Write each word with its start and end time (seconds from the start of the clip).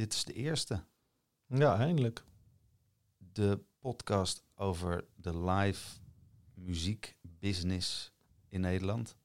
dit 0.00 0.12
is 0.12 0.24
de 0.24 0.32
eerste. 0.32 0.84
Ja, 1.46 1.78
eindelijk. 1.78 2.24
De 3.18 3.60
podcast 3.78 4.42
over 4.54 5.04
de 5.14 5.38
live 5.38 5.98
muziek 6.54 7.16
business 7.22 8.12
in 8.48 8.60
Nederland. 8.60 9.16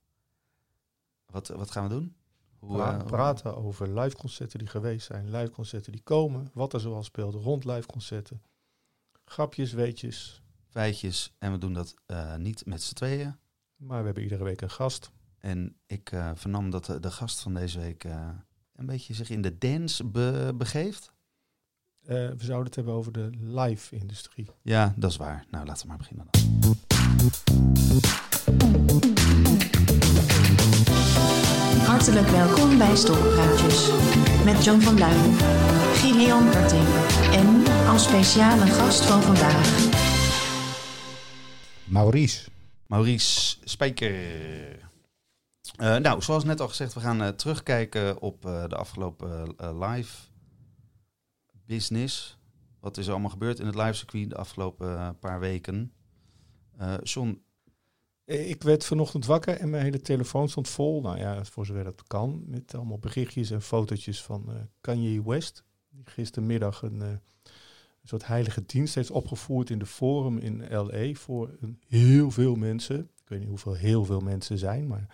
Wat, 1.25 1.47
wat 1.47 1.71
gaan 1.71 1.83
we 1.83 1.89
doen? 1.89 2.15
Hoe, 2.59 2.75
Pra- 2.75 2.99
eh, 2.99 3.05
praten 3.05 3.55
over 3.57 3.99
live 3.99 4.15
concerten 4.15 4.59
die 4.59 4.67
geweest 4.67 5.05
zijn, 5.05 5.31
live 5.31 5.51
concerten 5.51 5.91
die 5.91 6.01
komen, 6.01 6.49
wat 6.53 6.73
er 6.73 6.79
zoal 6.79 7.03
speelt 7.03 7.33
rond 7.33 7.65
live 7.65 7.87
concerten. 7.87 8.41
Grapjes, 9.25 9.71
weetjes. 9.73 10.41
feitjes. 10.67 11.33
En 11.37 11.51
we 11.51 11.57
doen 11.57 11.73
dat 11.73 11.93
eh, 12.05 12.35
niet 12.35 12.65
met 12.65 12.81
z'n 12.83 12.93
tweeën. 12.93 13.35
Maar 13.75 13.99
we 13.99 14.05
hebben 14.05 14.23
iedere 14.23 14.43
week 14.43 14.61
een 14.61 14.69
gast. 14.69 15.11
En 15.37 15.77
ik 15.85 16.11
eh, 16.11 16.31
vernam 16.35 16.69
dat 16.69 16.85
de, 16.85 16.99
de 16.99 17.11
gast 17.11 17.39
van 17.39 17.53
deze 17.53 17.79
week 17.79 18.03
een 18.75 18.85
beetje 18.85 19.13
zich 19.13 19.29
in 19.29 19.41
de 19.41 19.57
dance 19.57 20.03
be- 20.03 20.53
begeeft. 20.55 21.11
Eh, 22.01 22.15
we 22.15 22.35
zouden 22.37 22.65
het 22.65 22.75
hebben 22.75 22.93
over 22.93 23.11
de 23.11 23.29
live-industrie. 23.41 24.49
Ja, 24.61 24.93
dat 24.97 25.11
is 25.11 25.17
waar. 25.17 25.45
Nou, 25.51 25.65
laten 25.65 25.81
we 25.81 25.87
maar 25.87 25.97
beginnen 25.97 26.27
dan. 26.31 26.43
Hartelijk 31.85 32.27
welkom 32.27 32.77
bij 32.77 32.95
Stokpraatjes. 32.95 33.89
Met 34.45 34.63
John 34.63 34.79
van 34.79 34.95
Duin, 34.95 35.33
Gideon 35.93 36.49
Karting 36.51 36.87
en 37.33 37.63
als 37.87 38.03
speciale 38.03 38.65
gast 38.65 39.05
van 39.05 39.21
vandaag 39.21 39.69
Maurice. 41.83 42.49
Maurice 42.87 43.55
Spijker. 43.63 44.13
Eh, 45.71 45.95
nou, 45.95 46.21
zoals 46.21 46.43
net 46.43 46.61
al 46.61 46.67
gezegd, 46.67 46.93
we 46.93 46.99
gaan 46.99 47.21
eh, 47.21 47.27
terugkijken 47.27 48.21
op 48.21 48.45
eh, 48.45 48.67
de 48.67 48.75
afgelopen 48.75 49.55
live 49.79 50.17
business. 51.65 52.37
Wat 52.79 52.97
is 52.97 53.05
er 53.05 53.11
allemaal 53.11 53.29
gebeurd 53.29 53.59
in 53.59 53.65
het 53.65 53.75
live 53.75 53.93
circuit 53.93 54.29
de 54.29 54.35
afgelopen 54.35 55.19
paar 55.19 55.39
weken? 55.39 55.93
John, 57.03 57.41
Ik 58.25 58.63
werd 58.63 58.85
vanochtend 58.85 59.25
wakker 59.25 59.59
en 59.59 59.69
mijn 59.69 59.83
hele 59.83 60.01
telefoon 60.01 60.49
stond 60.49 60.69
vol. 60.69 61.01
Nou 61.01 61.17
ja, 61.17 61.43
voor 61.43 61.65
zover 61.65 61.83
dat 61.83 62.03
kan. 62.07 62.43
Met 62.45 62.75
allemaal 62.75 62.99
berichtjes 62.99 63.51
en 63.51 63.61
fotootjes 63.61 64.23
van 64.23 64.69
Kanye 64.81 65.23
West. 65.23 65.63
Die 65.89 66.03
gistermiddag 66.05 66.81
een, 66.81 67.01
een 67.01 67.21
soort 68.03 68.27
heilige 68.27 68.65
dienst 68.65 68.95
heeft 68.95 69.11
opgevoerd 69.11 69.69
in 69.69 69.79
de 69.79 69.85
Forum 69.85 70.37
in 70.37 70.77
L.A. 70.77 71.13
voor 71.13 71.57
heel 71.87 72.31
veel 72.31 72.55
mensen. 72.55 72.99
Ik 72.99 73.29
weet 73.29 73.39
niet 73.39 73.49
hoeveel 73.49 73.73
heel 73.73 74.05
veel 74.05 74.21
mensen 74.21 74.57
zijn, 74.57 74.87
maar 74.87 75.07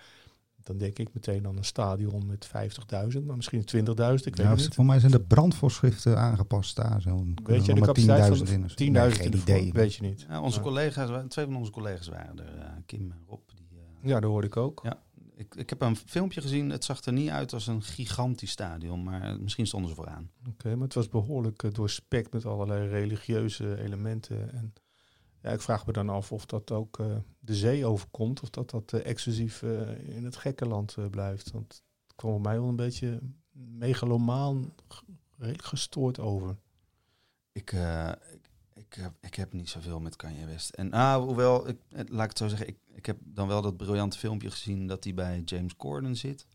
dan 0.64 0.78
denk 0.78 1.00
ik 1.00 1.14
meteen 1.14 1.48
aan 1.48 1.58
een 1.58 1.64
stadion 1.64 2.26
met 2.26 2.48
50.000, 3.16 3.24
maar 3.26 3.36
misschien 3.36 3.60
20.000, 3.62 4.28
ik 4.28 4.36
weet 4.36 4.48
het 4.48 4.58
niet. 4.58 4.74
voor 4.76 4.86
mij 4.86 5.00
zijn 5.00 5.12
de 5.12 5.20
brandvoorschriften 5.22 6.18
aangepast 6.18 6.76
daar. 6.76 7.02
Zo'n 7.02 7.38
Weet 7.44 7.66
je 7.66 7.74
de 7.74 7.82
capaciteit 7.82 8.38
van 8.38 8.46
10.000 8.48 8.54
in. 8.54 8.60
de- 8.60 8.66
of 8.66 8.72
zo. 8.72 8.76
10.000 8.76 9.30
Nee, 9.34 9.42
idee. 9.42 9.72
Weet 9.74 9.96
je 9.96 10.02
niet. 10.02 10.26
ja, 10.30 10.42
onze 10.42 10.58
Ja. 10.58 10.64
collega's, 10.64 11.24
twee 11.28 11.46
van 11.46 11.56
onze 11.56 11.72
collega's 11.72 12.08
waren 12.08 12.40
er, 12.40 12.58
eh, 12.58 12.66
Kim 12.86 13.12
en 13.12 13.24
Rob. 13.28 13.40
Die, 13.56 13.68
eh, 14.02 14.10
Ja, 14.10 14.20
dat 14.20 14.30
hoorde 14.30 14.48
ik 14.48 14.58
ook. 14.58 14.80
Ja. 14.84 15.02
ik, 15.36 15.56
ik 15.56 15.70
heb 15.70 15.82
een 15.82 15.96
filmpje 15.96 16.42
gezien, 16.42 16.70
het 16.70 16.84
zag 16.84 17.06
er 17.06 17.14
niet 17.14 17.30
uit 17.30 17.54
als 17.54 17.68
een 17.68 17.82
gigantisch 17.84 18.52
stadion, 18.52 19.04
maar 19.04 19.22
eh, 19.22 19.38
misschien 19.38 19.68
stonden 19.68 19.90
ze 19.90 19.96
vooraan. 19.96 20.30
Oké, 20.50 20.70
maar 20.76 20.84
het 20.84 20.94
was 20.94 21.10
behoorlijk 21.10 21.64
eh, 21.64 21.72
doorspekt 21.72 22.34
met 22.34 22.46
allerlei 22.46 22.88
religieuze 22.88 23.82
elementen. 23.84 24.54
En 24.54 24.74
ja, 25.42 25.50
ik 25.50 25.62
vraag 25.62 25.86
me 25.86 25.94
dan 25.94 26.10
af 26.10 26.32
of 26.32 26.46
dat 26.46 26.72
ook 26.72 27.00
eh, 27.00 27.16
de 27.44 27.56
zee 27.56 27.86
overkomt, 27.86 28.42
of 28.42 28.50
dat 28.50 28.70
dat 28.70 28.94
eh, 28.94 29.06
exclusief 29.06 29.62
eh, 29.62 30.16
in 30.16 30.24
het 30.24 30.36
gekkenland 30.36 30.96
eh, 30.98 31.06
blijft. 31.06 31.52
Want 31.52 31.84
het 32.08 32.16
kwam 32.16 32.34
op 32.34 32.42
mij 32.42 32.60
wel 32.60 32.70
een 32.70 32.76
beetje 32.76 33.20
megalomaan, 33.52 34.74
gestoord 35.40 36.20
over. 36.20 36.58
Ik, 37.52 37.72
ik, 37.72 38.50
ik, 38.74 38.94
heb, 38.94 39.14
ik 39.22 39.36
heb 39.36 39.54
niet 39.54 39.70
zoveel 39.70 40.00
met 40.00 40.16
Kanye 40.16 40.46
West. 40.46 40.70
En 40.70 40.92
ah, 40.92 41.24
hoewel, 41.24 41.68
ik, 41.68 41.78
laat 41.90 42.24
ik 42.24 42.30
het 42.30 42.38
zo 42.38 42.48
zeggen, 42.48 42.68
ik, 42.68 42.78
ik 42.94 43.06
heb 43.06 43.18
dan 43.24 43.48
wel 43.48 43.62
dat 43.62 43.78
briljante 43.78 44.18
filmpje 44.18 44.52
gezien 44.52 44.88
dat 44.88 45.04
hij 45.04 45.14
bij 45.14 45.42
James 45.46 45.76
Corden 45.76 46.16
zit. 46.16 46.46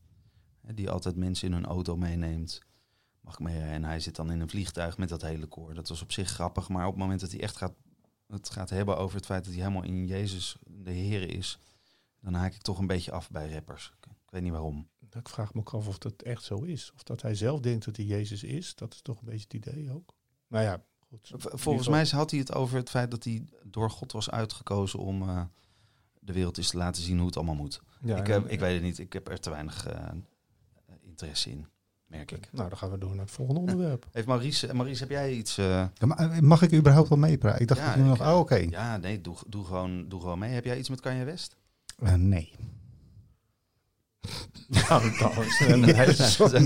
Die 0.75 0.91
altijd 0.91 1.16
mensen 1.16 1.48
in 1.48 1.54
hun 1.54 1.66
auto 1.66 1.96
meeneemt. 1.96 2.60
Mag 3.20 3.38
mee? 3.38 3.60
En 3.60 3.84
hij 3.84 4.00
zit 4.00 4.16
dan 4.16 4.30
in 4.30 4.41
een 4.41 4.48
vliegtuig 4.48 4.98
met 4.98 5.08
dat 5.08 5.22
hele 5.22 5.46
koor. 5.46 5.75
Dat 5.75 5.88
was 5.88 6.02
op 6.02 6.12
zich 6.12 6.28
grappig, 6.28 6.69
maar 6.69 6.86
op 6.86 6.92
het 6.92 7.00
moment 7.00 7.20
dat 7.20 7.30
hij 7.30 7.41
echt 7.41 7.56
gaat, 7.56 7.75
het 8.26 8.50
gaat 8.50 8.70
hebben 8.70 8.97
over 8.98 9.16
het 9.16 9.26
feit 9.26 9.44
dat 9.44 9.53
hij 9.53 9.62
helemaal 9.62 9.84
in 9.84 10.06
Jezus 10.06 10.56
de 10.66 10.91
Heer 10.91 11.28
is, 11.31 11.59
dan 12.20 12.34
haak 12.34 12.54
ik 12.54 12.62
toch 12.62 12.78
een 12.78 12.87
beetje 12.87 13.12
af 13.12 13.31
bij 13.31 13.53
rappers. 13.53 13.92
Ik, 14.00 14.09
weet 14.28 14.42
niet 14.42 14.53
waarom. 14.53 14.88
Ik 15.10 15.28
vraag 15.28 15.54
me 15.54 15.60
ook 15.60 15.75
af 15.75 15.88
of 15.88 15.98
dat 15.98 16.22
echt 16.22 16.42
zo 16.42 16.62
is. 16.62 16.92
Of 16.94 17.03
dat 17.03 17.22
hij 17.22 17.34
zelf 17.34 17.60
denkt 17.60 17.84
dat 17.84 17.97
hij 17.97 18.04
Jezus 18.06 18.42
is. 18.42 18.75
Dat 18.75 18.94
is 18.94 19.03
toch 19.03 19.19
een 19.20 19.25
beetje 19.28 19.44
het 19.48 19.54
idee 19.54 19.92
ook. 19.92 20.14
Nou 20.48 20.64
ja, 20.64 20.84
goed. 20.98 21.32
Volgens 21.37 21.88
mij 21.88 22.06
had 22.10 22.31
hij 22.31 22.41
het 22.41 22.54
over 22.54 22.76
het 22.76 22.91
feit 22.91 23.10
dat 23.10 23.25
hij 23.25 23.44
door 23.64 23.91
God 23.91 24.12
was 24.12 24.31
uitgekozen 24.31 24.98
om 24.98 25.22
eh, 25.22 25.44
de 26.20 26.32
wereld 26.32 26.58
eens 26.58 26.70
te 26.70 26.76
laten 26.76 27.03
zien 27.03 27.16
hoe 27.16 27.26
het 27.26 27.37
allemaal 27.37 27.54
moet. 27.54 27.81
Ja, 28.00 28.16
ik, 28.16 28.28
en- 28.28 28.47
eh, 28.47 28.53
ik 28.53 28.60
weet 28.60 28.75
het 28.75 28.82
niet, 28.82 28.98
ik 28.98 29.12
heb 29.12 29.28
er 29.28 29.41
te 29.41 29.50
weinig 29.50 29.87
eh, 29.87 30.08
interesse 31.03 31.50
in, 31.50 31.66
merk 32.06 32.31
ik. 32.31 32.49
Nou, 32.53 32.69
dan 32.69 32.78
gaan 32.78 32.91
we 32.91 32.99
door 32.99 33.11
naar 33.15 33.25
het 33.25 33.31
volgende 33.34 33.61
onderwerp. 33.61 34.06
Heeft 34.12 34.27
Maurice, 34.27 34.75
Maurice, 34.75 35.00
heb 35.03 35.11
jij 35.11 35.33
iets? 35.33 35.59
eh, 35.59 35.67
Ja, 35.67 36.06
maar, 36.06 36.19
eh, 36.19 36.39
mag 36.39 36.62
ik 36.62 36.72
überhaupt 36.75 37.09
wel 37.09 37.19
meepraten? 37.19 37.61
Ik 37.61 37.69
dacht 37.69 37.81
Ja, 37.81 37.87
dat 37.87 37.97
je 37.97 38.03
nog... 38.03 38.17
ik- 38.21 38.27
Oh, 38.27 38.39
oké. 38.39 38.55
Ja, 38.55 38.97
nee, 38.97 39.21
doe, 39.21 39.37
doe, 39.47 39.65
gewoon, 39.65 40.09
doe 40.09 40.21
gewoon 40.21 40.39
mee. 40.39 40.50
Heb 40.53 40.65
jij 40.65 40.78
iets 40.78 40.89
met 40.89 41.00
Kanye 41.00 41.25
West? 41.25 41.56
Eh, 41.99 42.15
nee. 42.15 42.53
Nou, 44.69 45.17
dat 45.19 45.37
is 45.44 45.61
een 45.61 45.84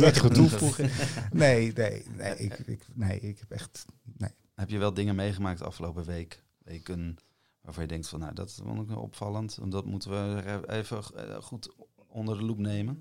hele 0.03 0.29
toevoeging. 0.29 0.91
Nee, 1.33 1.73
nee, 1.73 2.05
nee. 2.17 2.37
Ik, 2.37 2.59
ik, 2.59 2.87
nee, 2.95 3.21
ik 3.21 3.39
heb 3.39 3.51
echt... 3.51 3.85
Nee. 4.17 4.31
Heb 4.55 4.71
je 4.71 4.79
wel 4.79 4.95
dingen 4.95 5.15
meegemaakt 5.15 5.59
de 5.59 5.65
afgelopen 5.65 6.05
week, 6.05 6.43
weken 6.59 7.17
waarvan 7.63 7.83
je 7.83 7.89
denkt 7.89 8.09
van, 8.09 8.21
nou, 8.21 8.35
dat 8.35 8.61
vond 8.65 8.81
ik 8.81 8.89
wel 8.89 9.03
opvallend. 9.03 9.59
En 9.63 9.71
dat 9.71 9.85
moeten 9.85 10.11
we 10.11 10.65
even 10.69 10.99
eh, 11.17 11.37
goed 11.43 11.75
onder 12.09 12.39
de 12.39 12.45
loep 12.45 12.59
nemen. 12.59 12.99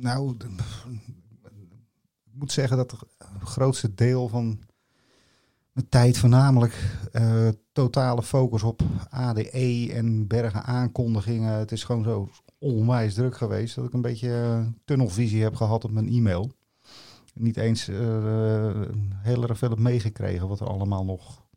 Nou, 0.00 0.36
moet 2.40 2.52
zeggen 2.52 2.76
dat 2.76 2.90
het 2.90 3.04
grootste 3.44 3.94
deel 3.94 4.28
van 4.28 4.60
mijn 5.72 5.88
tijd 5.88 6.18
voornamelijk 6.18 6.98
eh, 7.12 7.48
totale 7.72 8.22
focus 8.22 8.62
op 8.62 8.82
ADE 9.10 9.90
en 9.92 10.26
bergen 10.26 10.64
aankondigingen. 10.64 11.52
Het 11.52 11.72
is 11.72 11.84
gewoon 11.84 12.04
zo 12.04 12.28
onwijs 12.58 13.14
druk 13.14 13.36
geweest 13.36 13.74
dat 13.74 13.84
ik 13.84 13.92
een 13.92 14.02
beetje 14.02 14.32
eh, 14.32 14.66
tunnelvisie 14.84 15.42
heb 15.42 15.56
gehad 15.56 15.84
op 15.84 15.90
mijn 15.90 16.08
e-mail. 16.08 16.52
Niet 17.34 17.56
eens 17.56 17.88
eh, 17.88 18.82
heel 19.16 19.42
erg 19.42 19.58
veel 19.58 19.68
heb 19.70 19.78
meegekregen 19.78 20.48
wat 20.48 20.60
er 20.60 20.68
allemaal 20.68 21.04
nog... 21.04 21.48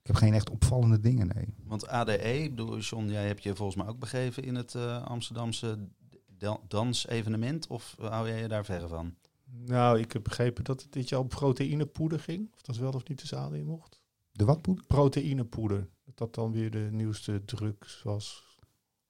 Ik 0.00 0.12
heb 0.12 0.16
geen 0.16 0.34
echt 0.34 0.50
opvallende 0.50 1.00
dingen, 1.00 1.30
nee. 1.34 1.54
Want 1.64 1.88
ADE, 1.88 2.52
John, 2.78 3.06
jij 3.06 3.26
hebt 3.26 3.42
je 3.42 3.54
volgens 3.54 3.76
mij 3.76 3.86
ook 3.86 3.98
begeven 3.98 4.42
in 4.42 4.54
het 4.54 4.74
eh, 4.74 5.02
Amsterdamse 5.02 5.78
da- 6.38 6.60
dansevenement. 6.68 7.66
Of 7.66 7.96
hou 8.00 8.28
jij 8.28 8.40
je 8.40 8.48
daar 8.48 8.64
verre 8.64 8.88
van? 8.88 9.14
Nou, 9.50 9.98
ik 9.98 10.12
heb 10.12 10.22
begrepen 10.22 10.64
dat 10.64 10.82
het 10.82 10.92
dit 10.92 11.08
jaar 11.08 11.20
om 11.20 11.28
proteïnepoeder 11.28 12.20
ging. 12.20 12.48
Of 12.54 12.60
dat 12.62 12.76
wel 12.76 12.92
of 12.92 13.08
niet 13.08 13.20
de 13.20 13.26
zaal 13.26 13.52
in 13.52 13.66
mocht. 13.66 14.00
De 14.32 14.44
wat, 14.44 14.62
Poet? 14.62 14.86
Proteïnepoeder. 14.86 15.88
Dat 16.04 16.16
dat 16.16 16.34
dan 16.34 16.52
weer 16.52 16.70
de 16.70 16.88
nieuwste 16.90 17.44
drugs 17.44 18.02
was. 18.02 18.44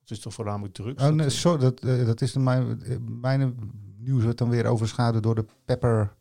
Het 0.01 0.11
is 0.11 0.21
toch 0.21 0.35
voornamelijk 0.35 0.75
drugs? 0.75 1.03
Oh, 1.03 1.07
Dat 1.09 1.15
nee, 1.15 1.27
is- 1.27 1.41
sorry, 1.41 1.61
dat, 1.61 1.81
eh, 1.81 2.07
dat 2.07 2.21
is 2.21 2.33
de, 2.33 2.39
mijn, 2.39 2.83
eh, 2.83 2.97
mijn 2.99 3.59
nieuws 3.99 4.23
wordt 4.23 4.39
dan 4.39 4.49
weer 4.51 4.67
overschaduwd 4.67 5.23
door 5.23 5.35
de 5.35 5.47
pepper 5.65 6.17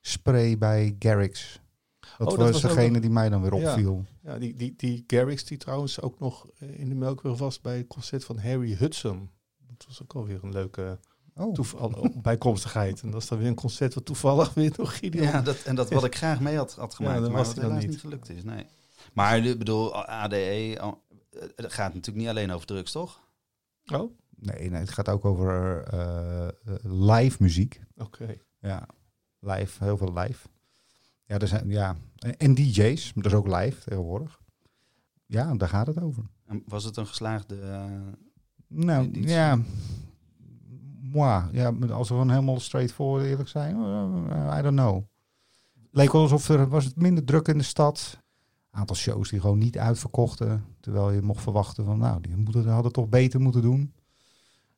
spray 0.00 0.58
bij 0.58 0.96
Garrix. 0.98 1.60
Dat 2.00 2.10
Oh, 2.20 2.26
dat 2.26 2.36
was 2.36 2.50
was 2.62 2.70
ook 2.70 2.76
degene 2.76 3.00
die 3.00 3.10
mij 3.10 3.28
dan 3.28 3.42
weer 3.42 3.52
opviel. 3.52 4.04
Ja, 4.22 4.38
die, 4.38 4.54
die, 4.54 4.74
die 4.76 5.04
Garrix 5.06 5.44
die 5.44 5.58
trouwens 5.58 6.00
ook 6.00 6.18
nog 6.18 6.46
eh, 6.58 6.78
in 6.80 6.88
de 6.88 6.94
Melkweg 6.94 7.38
was 7.38 7.60
bij 7.60 7.76
het 7.76 7.86
concert 7.86 8.24
van 8.24 8.38
Harry 8.38 8.74
Hudson. 8.74 9.30
Dat 9.66 9.84
was 9.86 10.02
ook 10.02 10.12
alweer 10.14 10.44
een 10.44 10.52
leuke 10.52 10.98
Oh, 11.36 11.54
toeval, 11.54 12.10
bijkomstigheid. 12.22 13.00
En 13.02 13.10
dat 13.10 13.22
is 13.22 13.28
dan 13.28 13.38
weer 13.38 13.46
een 13.46 13.54
concert 13.54 13.94
wat 13.94 14.04
toevallig 14.04 14.54
weer 14.54 14.72
door 14.76 14.86
Gideon... 14.86 15.24
Ja, 15.26 15.42
dat, 15.42 15.62
en 15.62 15.74
dat 15.74 15.90
wat 15.90 16.04
ik 16.04 16.16
graag 16.16 16.40
mee 16.40 16.56
had, 16.56 16.74
had 16.74 16.94
gemaakt, 16.94 17.20
maar 17.20 17.30
wat 17.44 17.54
helaas 17.54 17.80
niet. 17.80 17.90
niet 17.90 18.00
gelukt 18.00 18.28
is. 18.30 18.42
Nee. 18.44 18.66
Maar 19.12 19.38
ik 19.38 19.58
bedoel, 19.58 19.94
ADE, 20.06 20.78
oh, 20.82 20.92
het 21.56 21.72
gaat 21.72 21.94
natuurlijk 21.94 22.16
niet 22.16 22.28
alleen 22.28 22.50
over 22.50 22.66
drugs, 22.66 22.92
toch? 22.92 23.20
Oh, 23.92 24.12
nee, 24.36 24.70
nee, 24.70 24.80
het 24.80 24.90
gaat 24.92 25.08
ook 25.08 25.24
over 25.24 25.82
eh, 25.84 26.48
eh, 26.48 26.52
live 26.82 27.36
muziek. 27.42 27.80
oké. 27.96 28.34
Ja, 28.58 28.86
live, 29.38 29.84
heel 29.84 29.96
veel 29.96 30.12
live. 30.12 30.48
Ja, 31.24 31.38
er 31.38 31.48
zijn, 31.48 31.68
ja. 31.68 31.96
En- 32.18 32.36
en 32.36 32.54
DJ's, 32.54 33.12
dat 33.14 33.26
is 33.26 33.32
ook 33.34 33.46
live 33.46 33.80
tegenwoordig. 33.84 34.40
Ja, 35.26 35.54
daar 35.54 35.68
gaat 35.68 35.86
het 35.86 36.00
over. 36.00 36.22
En 36.46 36.62
was 36.66 36.84
het 36.84 36.96
een 36.96 37.06
geslaagde... 37.06 37.60
eh, 37.60 37.84
Nou, 38.66 39.04
Editie. 39.04 39.28
ja. 39.28 39.58
Moi, 41.12 41.42
ja, 41.52 41.72
als 41.90 42.08
we 42.08 42.14
gewoon 42.14 42.30
helemaal 42.30 42.60
straightforward 42.60 43.24
eerlijk 43.24 43.48
zijn, 43.48 43.76
eh, 43.76 44.56
I 44.58 44.62
don't 44.62 44.76
know. 44.76 45.02
Leek 45.90 46.12
wel 46.12 46.22
alsof 46.22 46.48
er 46.48 46.68
was 46.68 46.84
het 46.84 46.96
minder 46.96 47.24
druk 47.24 47.48
in 47.48 47.58
de 47.58 47.64
stad. 47.64 48.20
Aantal 48.70 48.96
shows 48.96 49.30
die 49.30 49.40
gewoon 49.40 49.58
niet 49.58 49.78
uitverkochten. 49.78 50.64
Terwijl 50.80 51.10
je 51.10 51.22
mocht 51.22 51.42
verwachten 51.42 51.84
van, 51.84 51.98
nou, 51.98 52.20
die 52.20 52.36
moeten, 52.36 52.68
hadden 52.68 52.92
toch 52.92 53.08
beter 53.08 53.40
moeten 53.40 53.62
doen. 53.62 53.92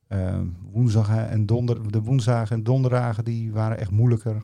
Eh, 0.07 0.41
woensdag 0.73 1.17
en 1.17 1.47
donder, 1.47 1.93
de 1.93 2.03
woensdagen 2.03 2.57
en 2.57 2.63
donderdagen 2.63 3.25
die 3.25 3.53
waren 3.53 3.79
echt 3.79 3.91
moeilijker. 3.91 4.43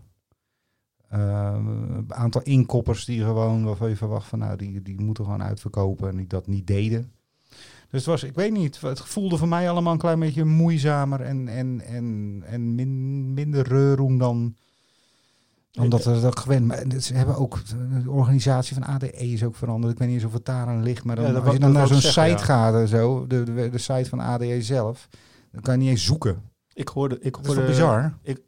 Eh, 1.08 1.54
Een 1.54 2.14
aantal 2.14 2.42
inkoppers 2.42 3.04
die 3.04 3.22
gewoon, 3.24 3.64
waarvan 3.64 3.88
je 3.88 3.96
verwacht 3.96 4.28
van 4.28 4.38
nou, 4.38 4.56
die, 4.56 4.82
die 4.82 5.00
moeten 5.00 5.24
gewoon 5.24 5.42
uitverkopen 5.42 6.08
en 6.08 6.16
die 6.16 6.26
dat 6.26 6.46
niet 6.46 6.66
deden. 6.66 7.12
Dus 7.90 8.00
het 8.00 8.04
was, 8.04 8.22
ik 8.22 8.34
weet 8.34 8.52
niet, 8.52 8.80
het 8.80 9.00
voelde 9.00 9.36
voor 9.36 9.48
mij 9.48 9.70
allemaal 9.70 9.92
een 9.92 9.98
klein 9.98 10.20
beetje 10.20 10.44
moeizamer 10.44 11.20
en, 11.20 11.48
en, 11.48 11.80
en, 11.80 12.42
en 12.46 12.74
min, 12.74 13.34
minder 13.34 13.68
reurroem 13.68 14.18
dan, 14.18 14.56
dan 15.70 15.88
dat 15.88 16.04
er 16.04 16.20
dat 16.20 16.38
gewend. 16.38 16.66
Maar 16.66 16.84
ze 17.00 17.14
hebben 17.14 17.36
ook, 17.36 17.58
de 18.04 18.10
organisatie 18.10 18.74
van 18.74 18.84
ADE 18.84 19.12
is 19.12 19.44
ook 19.44 19.56
veranderd. 19.56 19.92
Ik 19.92 19.98
weet 19.98 20.08
niet 20.08 20.16
eens 20.16 20.26
of 20.26 20.32
het 20.32 20.44
daar 20.44 20.66
aan 20.66 20.82
ligt, 20.82 21.04
maar 21.04 21.16
dan, 21.16 21.24
Ja, 21.24 21.38
als 21.38 21.52
je 21.52 21.58
dan 21.58 21.72
naar 21.72 21.86
zo'n 21.86 22.00
site 22.00 22.44
gaat 22.44 22.74
en 22.74 22.88
zo, 22.88 23.26
de, 23.26 23.42
de, 23.42 23.68
de 23.70 23.78
site 23.78 24.08
van 24.08 24.20
ADE 24.20 24.62
zelf, 24.62 25.08
dan 25.52 25.62
kan 25.62 25.74
je 25.74 25.80
niet 25.80 25.90
eens 25.90 26.04
zoeken. 26.04 26.42
Ik 26.72 26.88
hoorde, 26.88 27.20
ik 27.20 27.32
Dat 27.32 27.40
is 27.40 27.46
hoorde, 27.46 27.66
bizar? 27.66 28.18
Ik, 28.22 28.40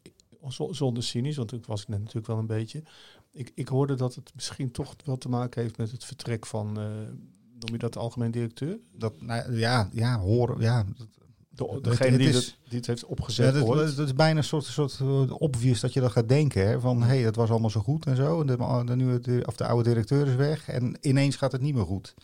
zonder 0.71 1.03
cynisch, 1.03 1.37
want 1.37 1.53
ik 1.53 1.67
was 1.67 1.83
ik 1.83 1.89
net 1.89 1.99
natuurlijk 1.99 2.27
wel 2.27 2.39
een 2.39 2.47
beetje. 2.47 2.83
Ik, 3.33 3.53
ik 3.55 3.69
hoorde 3.69 3.95
dat 3.95 4.15
het 4.15 4.33
misschien 4.35 4.71
toch 4.71 4.95
wel 5.05 5.19
te 5.19 5.29
maken 5.29 5.63
heeft 5.63 5.79
met 5.79 5.91
het 5.91 6.05
vertrek 6.05 6.47
van, 6.47 6.81
eh 6.81 6.85
noem 7.65 7.73
je 7.73 7.79
dat, 7.79 7.97
algemeen 7.97 8.31
directeur? 8.31 8.79
Dat, 8.97 9.23
nou, 9.23 9.57
ja, 9.57 9.89
ja, 9.93 10.19
horen, 10.19 10.61
ja. 10.61 10.85
De, 11.55 11.79
degene 11.83 12.11
het 12.11 12.19
die, 12.19 12.29
is- 12.29 12.35
het, 12.35 12.57
die 12.69 12.79
het 12.79 12.87
heeft 12.87 13.01
Ja, 13.01 13.07
opgezet 13.07 13.55
dat, 13.55 13.63
ooit. 13.63 13.97
dat 13.97 14.07
is 14.07 14.15
bijna 14.15 14.39
een 14.39 14.45
soort, 14.45 14.65
soort 14.65 15.01
obvious 15.31 15.81
dat 15.81 15.93
je 15.93 16.01
dat 16.01 16.13
gaat 16.13 16.29
denken. 16.29 16.67
Hè? 16.69 16.81
Van, 16.81 17.01
hé, 17.03 17.07
hey, 17.09 17.23
dat 17.23 17.37
was 17.37 17.51
allemaal 17.51 17.71
zo 17.71 17.81
goed 17.81 18.07
en 18.07 18.17
zo. 18.17 18.41
En 18.41 18.47
de, 18.47 18.83
de, 18.87 18.97
nieuwe, 18.97 19.21
de, 19.21 19.43
of 19.47 19.57
de 19.57 19.67
oude 19.67 19.89
directeur 19.89 20.27
is 20.27 20.35
weg. 20.35 20.69
En 20.69 20.97
ineens 21.01 21.37
gaat 21.37 21.53
het 21.53 21.61
niet 21.61 21.75
meer 21.75 21.85
goed. 21.85 22.15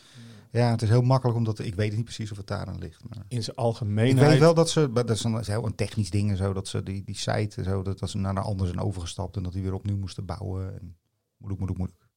Ja, 0.51 0.71
het 0.71 0.83
is 0.83 0.89
heel 0.89 1.03
makkelijk, 1.03 1.39
omdat 1.39 1.59
ik 1.59 1.75
weet 1.75 1.93
niet 1.97 2.05
precies 2.05 2.31
of 2.31 2.37
het 2.37 2.47
daar 2.47 2.67
aan 2.67 2.79
ligt. 2.79 3.03
Maar 3.09 3.25
In 3.29 3.43
zijn 3.43 3.57
ik 3.57 3.63
algemeenheid. 3.63 4.31
weet 4.31 4.39
wel 4.39 4.55
dat 4.55 4.71
ze, 4.71 4.93
dat 4.93 5.11
is, 5.11 5.25
een, 5.25 5.33
dat 5.33 5.41
is 5.41 5.47
heel 5.47 5.67
een 5.67 5.75
technisch 5.75 6.11
ding 6.11 6.31
en 6.31 6.37
zo, 6.37 6.53
dat 6.53 6.69
ze 6.69 6.83
die, 6.83 7.05
die 7.05 7.17
site 7.17 7.57
en 7.57 7.65
zo, 7.65 7.83
dat, 7.83 7.99
dat 7.99 8.11
ze 8.11 8.19
naar 8.19 8.37
een 8.37 8.43
ander 8.43 8.67
zijn 8.67 8.81
overgestapt 8.81 9.37
en 9.37 9.43
dat 9.43 9.53
die 9.53 9.63
weer 9.63 9.75
opnieuw 9.75 9.97
moesten 9.97 10.25
bouwen. 10.25 10.65
En 10.81 10.97
moeilijk, 11.37 11.61
moeilijk, 11.61 11.79
moeilijk. 11.79 12.08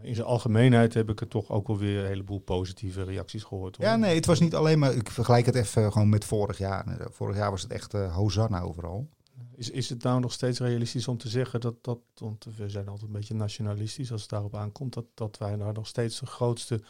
In 0.00 0.14
zijn 0.14 0.26
algemeenheid 0.26 0.94
heb 0.94 1.10
ik 1.10 1.20
er 1.20 1.28
toch 1.28 1.50
ook 1.50 1.66
wel 1.66 1.78
weer 1.78 2.00
een 2.00 2.06
heleboel 2.06 2.38
positieve 2.38 3.02
reacties 3.02 3.42
gehoord. 3.42 3.76
hoor. 3.76 3.86
Ja, 3.86 3.96
nee, 3.96 4.14
het 4.14 4.26
was 4.26 4.40
niet 4.40 4.54
alleen 4.54 4.78
maar, 4.78 4.94
ik 4.94 5.10
vergelijk 5.10 5.46
het 5.46 5.54
even 5.54 5.92
gewoon 5.92 6.08
met 6.08 6.24
vorig 6.24 6.58
jaar. 6.58 6.96
Vorig 7.10 7.36
jaar 7.36 7.50
was 7.50 7.62
het 7.62 7.72
echt 7.72 7.94
eh 7.94 8.14
Hosanna 8.14 8.60
overal. 8.60 9.08
Is, 9.54 9.70
is 9.70 9.88
het 9.88 10.02
nou 10.02 10.20
nog 10.20 10.32
steeds 10.32 10.58
realistisch 10.58 11.08
om 11.08 11.16
te 11.16 11.28
zeggen 11.28 11.60
dat, 11.60 11.84
dat, 11.84 11.98
want 12.14 12.46
we 12.56 12.68
zijn 12.68 12.88
altijd 12.88 13.06
een 13.06 13.12
beetje 13.16 13.34
nationalistisch 13.34 14.12
als 14.12 14.20
het 14.20 14.30
daarop 14.30 14.56
aankomt, 14.56 14.94
dat, 14.94 15.04
dat 15.14 15.38
wij 15.38 15.56
nou 15.56 15.72
nog 15.72 15.86
steeds 15.86 16.20
de 16.20 16.26
grootste 16.26 16.80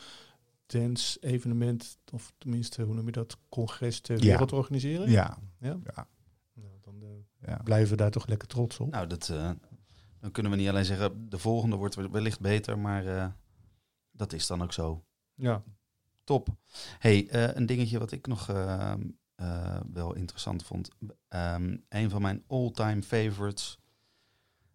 dance-evenement, 0.66 1.98
of 2.12 2.32
tenminste, 2.38 2.82
hoe 2.82 2.94
noem 2.94 3.06
je 3.06 3.12
dat, 3.12 3.36
congres 3.48 4.00
ter 4.00 4.16
Ja. 4.16 4.24
wereld 4.24 4.52
organiseren? 4.52 5.10
Ja, 5.10 5.38
Ja? 5.60 5.78
Ja. 5.84 6.06
Nou, 6.54 6.72
dan 6.80 6.94
eh, 7.02 7.48
ja. 7.48 7.60
blijven 7.64 7.90
we 7.90 7.96
daar 7.96 8.10
toch 8.10 8.26
lekker 8.26 8.48
trots 8.48 8.78
op. 8.78 8.90
Nou, 8.90 9.06
dat, 9.06 9.28
eh, 9.28 9.50
dan 10.20 10.30
kunnen 10.30 10.52
we 10.52 10.58
niet 10.58 10.68
alleen 10.68 10.84
zeggen, 10.84 11.28
de 11.28 11.38
volgende 11.38 11.76
wordt 11.76 11.94
wellicht 11.94 12.40
beter, 12.40 12.78
maar 12.78 13.06
eh, 13.06 13.26
dat 14.10 14.32
is 14.32 14.46
dan 14.46 14.62
ook 14.62 14.72
zo. 14.72 15.04
Ja, 15.34 15.62
Top. 16.30 16.48
hey, 16.98 17.28
eh, 17.28 17.54
een 17.54 17.66
dingetje 17.66 17.98
wat 17.98 18.12
ik 18.12 18.26
nog 18.26 18.48
eh, 18.48 18.92
eh, 19.34 19.80
wel 19.92 20.14
interessant 20.14 20.64
vond. 20.64 20.90
Ehm, 21.28 21.76
een 21.88 22.10
van 22.10 22.22
mijn 22.22 22.44
all-time 22.46 23.02
favorites 23.02 23.78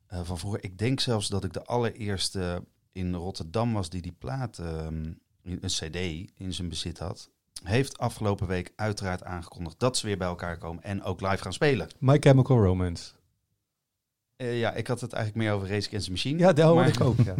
van 0.08 0.38
vroeger. 0.38 0.64
Ik 0.64 0.78
denk 0.78 1.00
zelfs 1.00 1.28
dat 1.28 1.44
ik 1.44 1.54
de 1.54 1.64
allereerste 1.64 2.64
in 2.92 3.14
Rotterdam 3.14 3.74
was 3.74 3.90
die 3.90 4.02
die 4.02 4.16
plaat, 4.20 4.60
ehm, 4.60 5.14
een 5.44 5.60
cd, 5.62 5.96
in 6.36 6.54
zijn 6.54 6.70
bezit 6.70 7.00
had. 7.00 7.30
Heeft 7.64 7.98
afgelopen 7.98 8.48
week 8.48 8.74
uiteraard 8.76 9.24
aangekondigd 9.24 9.80
dat 9.80 9.98
ze 9.98 10.06
weer 10.06 10.18
bij 10.18 10.28
elkaar 10.28 10.58
komen 10.58 10.84
en 10.84 11.04
ook 11.04 11.22
live 11.22 11.38
gaan 11.44 11.54
spelen. 11.54 11.88
My 12.00 12.18
Chemical 12.20 12.64
Romance. 12.64 13.14
Eh, 14.36 14.60
ja, 14.60 14.72
ik 14.74 14.88
had 14.88 15.02
het 15.02 15.14
eigenlijk 15.14 15.46
meer 15.46 15.56
over 15.56 15.68
Race 15.68 15.88
Against 15.88 16.06
the 16.06 16.12
Machine. 16.12 16.40
Ja, 16.40 16.54
daar 16.54 16.66
hoorde 16.66 16.82
Maar- 16.82 16.90
ik 16.94 17.02
ook. 17.02 17.18
Ja. 17.26 17.36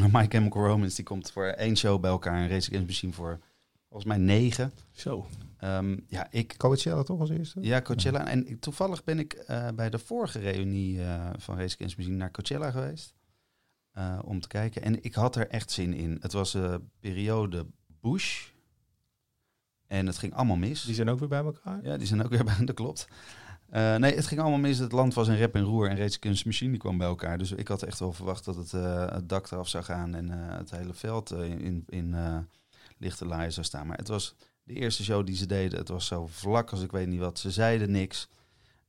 Maar 0.00 0.08
My 0.12 0.26
Chemical 0.28 0.66
Romance 0.66 0.96
die 0.96 1.04
komt 1.04 1.30
voor 1.30 1.44
één 1.46 1.76
show 1.76 2.00
bij 2.00 2.10
elkaar 2.10 2.34
en 2.34 2.48
Race 2.48 2.54
Against 2.68 2.70
the 2.72 2.84
Machine 2.86 3.12
voor 3.12 3.40
volgens 3.88 4.04
mij 4.08 4.18
negen. 4.18 4.72
Zo. 4.90 5.26
Ehm, 5.58 5.96
ja, 6.08 6.26
ik 6.30 6.54
Coachella 6.56 7.02
toch 7.02 7.20
als 7.20 7.30
eerste? 7.30 7.60
Ja, 7.62 7.82
Coachella. 7.82 8.26
En 8.26 8.58
toevallig 8.58 9.04
ben 9.04 9.18
ik 9.18 9.32
eh, 9.32 9.68
bij 9.74 9.90
de 9.90 9.98
vorige 9.98 10.38
reunie 10.38 11.02
eh, 11.02 11.30
van 11.36 11.58
Race 11.58 11.74
Against 11.74 11.96
Machine 11.96 12.16
naar 12.16 12.30
Coachella 12.30 12.70
geweest. 12.70 13.14
eh, 13.92 14.18
om 14.24 14.40
te 14.40 14.48
kijken. 14.48 14.82
En 14.82 15.02
ik 15.04 15.14
had 15.14 15.36
er 15.36 15.48
echt 15.48 15.70
zin 15.70 15.94
in. 15.94 16.18
Het 16.20 16.32
was 16.32 16.54
een 16.54 16.90
periode 17.00 17.66
Bush. 18.00 18.46
En 19.86 20.06
het 20.06 20.18
ging 20.18 20.34
allemaal 20.34 20.56
mis. 20.56 20.82
Die 20.84 20.94
zijn 20.94 21.08
ook 21.08 21.18
weer 21.18 21.28
bij 21.28 21.44
elkaar? 21.44 21.80
Ja, 21.82 21.96
die 21.96 22.06
zijn 22.06 22.22
ook 22.24 22.30
weer 22.30 22.44
bij, 22.44 22.64
dat 22.64 22.74
klopt. 22.74 23.08
Eh, 23.70 23.96
nee, 23.96 24.14
het 24.14 24.26
ging 24.26 24.40
allemaal 24.40 24.58
mis. 24.58 24.78
Het 24.78 24.92
land 24.92 25.14
was 25.14 25.28
in 25.28 25.34
rep 25.34 25.54
en 25.54 25.62
roer 25.62 25.88
en 25.88 25.96
Race 25.96 26.18
Against 26.20 26.44
Machine 26.44 26.70
die 26.70 26.80
kwam 26.80 26.98
bij 26.98 27.06
elkaar. 27.06 27.38
Dus 27.38 27.52
ik 27.52 27.68
had 27.68 27.82
echt 27.82 27.98
wel 27.98 28.12
verwacht 28.12 28.44
dat 28.44 28.56
het, 28.56 28.72
eh, 28.72 29.10
het 29.10 29.28
dak 29.28 29.50
eraf 29.50 29.68
zou 29.68 29.84
gaan 29.84 30.14
en 30.14 30.30
eh, 30.30 30.56
het 30.56 30.70
hele 30.70 30.94
veld 30.94 31.30
in, 31.30 31.84
in 31.86 32.16
lichte 32.98 33.26
laaien 33.26 33.52
zou 33.52 33.66
staan. 33.66 33.86
Maar 33.86 33.96
het 33.96 34.08
was 34.08 34.34
de 34.62 34.74
eerste 34.74 35.04
show 35.04 35.26
die 35.26 35.36
ze 35.36 35.46
deden. 35.46 35.78
Het 35.78 35.88
was 35.88 36.06
zo 36.06 36.26
vlak 36.26 36.70
als 36.70 36.82
ik 36.82 36.92
weet 36.92 37.08
niet 37.08 37.20
wat. 37.20 37.38
Ze 37.38 37.50
zeiden 37.50 37.90
niks. 37.90 38.28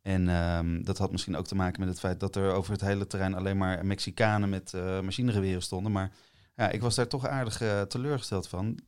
En 0.01 0.29
ehm, 0.29 0.83
dat 0.83 0.97
had 0.97 1.11
misschien 1.11 1.35
ook 1.35 1.47
te 1.47 1.55
maken 1.55 1.79
met 1.79 1.89
het 1.89 1.99
feit 1.99 2.19
dat 2.19 2.35
er 2.35 2.51
over 2.51 2.71
het 2.71 2.81
hele 2.81 3.07
terrein 3.07 3.33
alleen 3.33 3.57
maar 3.57 3.85
Mexicanen 3.85 4.49
met 4.49 4.73
machinegeweren 5.03 5.61
stonden. 5.61 5.91
Maar 5.91 6.11
ja, 6.55 6.69
ik 6.69 6.81
was 6.81 6.95
daar 6.95 7.07
toch 7.07 7.27
aardig 7.27 7.87
teleurgesteld 7.87 8.47
van. 8.47 8.79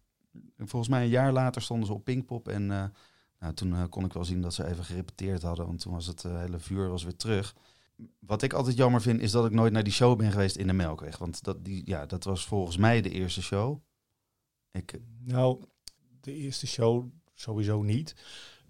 Volgens 0.58 0.92
mij 0.92 1.02
een 1.04 1.10
jaar 1.10 1.32
later 1.32 1.62
stonden 1.62 1.88
ze 1.88 1.94
op 1.94 2.04
Pinkpop 2.04 2.48
en 2.48 2.94
nou, 3.40 3.54
toen 3.54 3.74
eh, 3.74 3.84
kon 3.90 4.06
ik 4.06 4.14
wel 4.14 4.26
zien 4.26 4.42
dat 4.42 4.54
ze 4.54 4.66
even 4.66 4.84
gerepeteerd 4.84 5.42
hadden, 5.42 5.66
want 5.66 5.80
toen 5.80 5.94
was 5.94 6.06
het 6.08 6.26
eh, 6.26 6.40
hele 6.40 6.60
vuur 6.60 6.90
was 6.90 7.04
weer 7.04 7.16
terug. 7.16 7.56
Wat 8.20 8.42
ik 8.42 8.54
altijd 8.54 8.78
jammer 8.78 9.02
vind, 9.02 9.22
is 9.22 9.32
dat 9.32 9.46
ik 9.46 9.52
nooit 9.52 9.74
naar 9.74 9.84
die 9.84 9.94
show 9.94 10.18
ben 10.18 10.32
geweest 10.32 10.56
in 10.56 10.68
de 10.68 10.74
Melkweg. 10.74 11.18
Want 11.18 11.44
dat, 11.44 11.66
die, 11.66 11.82
ja, 11.86 12.06
dat 12.06 12.24
was 12.24 12.46
volgens 12.46 12.78
mij 12.78 13.02
de 13.02 13.10
eerste 13.10 13.42
show. 13.42 13.82
Ik, 14.72 15.00
Nou, 15.20 15.64
de 16.22 16.34
eerste 16.34 16.68
show 16.68 17.06
sowieso 17.34 17.82
niet. 17.82 18.16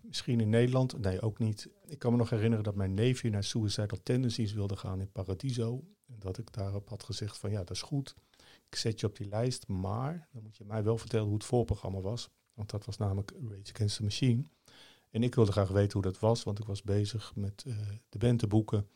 Misschien 0.01 0.39
in 0.39 0.49
Nederland, 0.49 0.97
nee 0.97 1.21
ook 1.21 1.39
niet. 1.39 1.69
Ik 1.85 1.99
kan 1.99 2.11
me 2.11 2.17
nog 2.17 2.29
herinneren 2.29 2.63
dat 2.63 2.75
mijn 2.75 2.93
neefje 2.93 3.29
naar 3.29 3.43
Suicidal 3.43 3.99
Tendencies 4.03 4.53
wilde 4.53 4.75
gaan 4.75 4.99
in 4.99 5.11
Paradiso. 5.11 5.83
En 6.07 6.19
dat 6.19 6.37
ik 6.37 6.53
daarop 6.53 6.89
had 6.89 7.03
gezegd 7.03 7.37
van 7.37 7.51
ja, 7.51 7.57
dat 7.57 7.71
is 7.71 7.81
goed. 7.81 8.15
Ik 8.69 8.75
zet 8.75 8.99
je 8.99 9.07
op 9.07 9.17
die 9.17 9.27
lijst, 9.27 9.67
maar 9.67 10.27
dan 10.31 10.43
moet 10.43 10.57
je 10.57 10.65
mij 10.65 10.83
wel 10.83 10.97
vertellen 10.97 11.25
hoe 11.25 11.35
het 11.35 11.45
voorprogramma 11.45 12.01
was. 12.01 12.29
Want 12.57 12.69
dat 12.69 12.85
was 12.85 12.97
namelijk 12.97 13.31
Rage 13.49 13.73
Against 13.73 13.95
the 13.95 14.03
Machine. 14.03 14.43
En 15.11 15.23
ik 15.23 15.35
wilde 15.35 15.51
graag 15.51 15.69
weten 15.69 15.93
hoe 15.93 16.11
dat 16.11 16.19
was, 16.19 16.43
want 16.43 16.59
ik 16.59 16.65
was 16.65 16.83
bezig 16.83 17.35
met 17.35 17.63
eh, 17.67 17.75
de 18.09 18.17
band 18.17 18.39
te 18.39 18.47
boeken. 18.47 18.87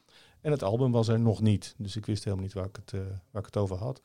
En 0.41 0.51
het 0.51 0.63
album 0.63 0.91
was 0.91 1.07
er 1.07 1.19
nog 1.19 1.41
niet, 1.41 1.75
dus 1.77 1.95
ik 1.95 2.05
wist 2.05 2.23
helemaal 2.23 2.45
niet 2.45 2.53
waar 2.53 2.65
ik 2.65 2.75
het, 2.75 2.93
eh, 2.93 2.99
waar 3.31 3.41
ik 3.41 3.45
het 3.45 3.57
over 3.57 3.77
had. 3.77 4.01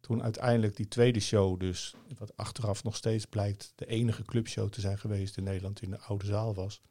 Toen 0.00 0.22
uiteindelijk 0.22 0.76
die 0.76 0.88
tweede 0.88 1.20
show, 1.20 1.60
dus 1.60 1.94
wat 2.18 2.36
achteraf 2.36 2.84
nog 2.84 2.96
steeds 2.96 3.26
blijkt 3.26 3.72
de 3.74 3.86
enige 3.86 4.22
clubshow 4.22 4.68
te 4.68 4.80
zijn 4.80 4.98
geweest 4.98 5.36
in 5.36 5.44
Nederland 5.44 5.82
in 5.82 5.90
de 5.90 6.00
oude 6.00 6.26
zaal 6.26 6.54
was. 6.54 6.82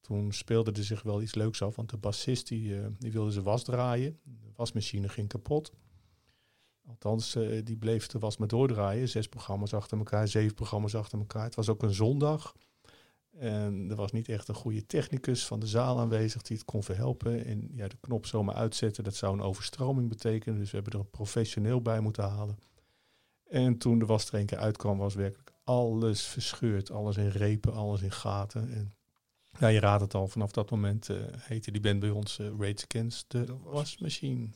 Toen 0.00 0.32
speelde 0.32 0.72
er 0.72 0.84
zich 0.84 1.02
wel 1.02 1.22
iets 1.22 1.34
leuks 1.34 1.62
af, 1.62 1.76
want 1.76 1.90
de 1.90 1.96
bassist 1.96 2.48
die, 2.48 2.80
eh, 2.80 2.86
die 2.98 3.12
wilde 3.12 3.30
zijn 3.30 3.44
was 3.44 3.64
draaien. 3.64 4.18
De 4.22 4.52
wasmachine 4.56 5.08
ging 5.08 5.28
kapot. 5.28 5.72
Althans, 6.88 7.34
eh, 7.34 7.64
die 7.64 7.76
bleef 7.76 8.06
de 8.06 8.18
was 8.18 8.36
maar 8.36 8.48
doordraaien. 8.48 9.08
Zes 9.08 9.28
programma's 9.28 9.74
achter 9.74 9.98
elkaar, 9.98 10.28
zeven 10.28 10.54
programma's 10.54 10.94
achter 10.94 11.18
elkaar. 11.18 11.44
Het 11.44 11.54
was 11.54 11.68
ook 11.68 11.82
een 11.82 11.94
zondag. 11.94 12.54
En 13.38 13.86
er 13.90 13.96
was 13.96 14.12
niet 14.12 14.28
echt 14.28 14.48
een 14.48 14.54
goede 14.54 14.86
technicus 14.86 15.46
van 15.46 15.60
de 15.60 15.66
zaal 15.66 15.98
aanwezig 15.98 16.42
die 16.42 16.56
het 16.56 16.66
kon 16.66 16.82
verhelpen. 16.82 17.44
En 17.44 17.70
ja, 17.72 17.88
de 17.88 17.96
knop 18.00 18.26
zomaar 18.26 18.54
uitzetten, 18.54 19.04
dat 19.04 19.14
zou 19.14 19.34
een 19.34 19.42
overstroming 19.42 20.08
betekenen. 20.08 20.58
Dus 20.58 20.70
we 20.70 20.76
hebben 20.76 20.94
er 20.94 21.00
een 21.00 21.10
professioneel 21.10 21.82
bij 21.82 22.00
moeten 22.00 22.24
halen. 22.24 22.58
En 23.48 23.78
toen 23.78 23.98
de 23.98 24.06
was 24.06 24.28
er 24.28 24.38
een 24.38 24.46
keer 24.46 24.58
uitkwam, 24.58 24.98
was 24.98 25.14
werkelijk 25.14 25.52
alles 25.64 26.22
verscheurd. 26.22 26.90
Alles 26.90 27.16
in 27.16 27.28
repen, 27.28 27.72
alles 27.72 28.02
in 28.02 28.12
gaten. 28.12 28.72
En 28.72 28.94
ja, 29.58 29.68
je 29.68 29.80
raadt 29.80 30.02
het 30.02 30.14
al, 30.14 30.28
vanaf 30.28 30.50
dat 30.52 30.70
moment 30.70 31.08
eh, 31.08 31.16
heette 31.38 31.70
die 31.70 31.80
band 31.80 32.00
bij 32.00 32.10
ons 32.10 32.38
eh, 32.38 32.46
Rage 32.58 32.84
Against 32.88 33.28
the 33.28 33.56
Wasmachine. 33.62 34.48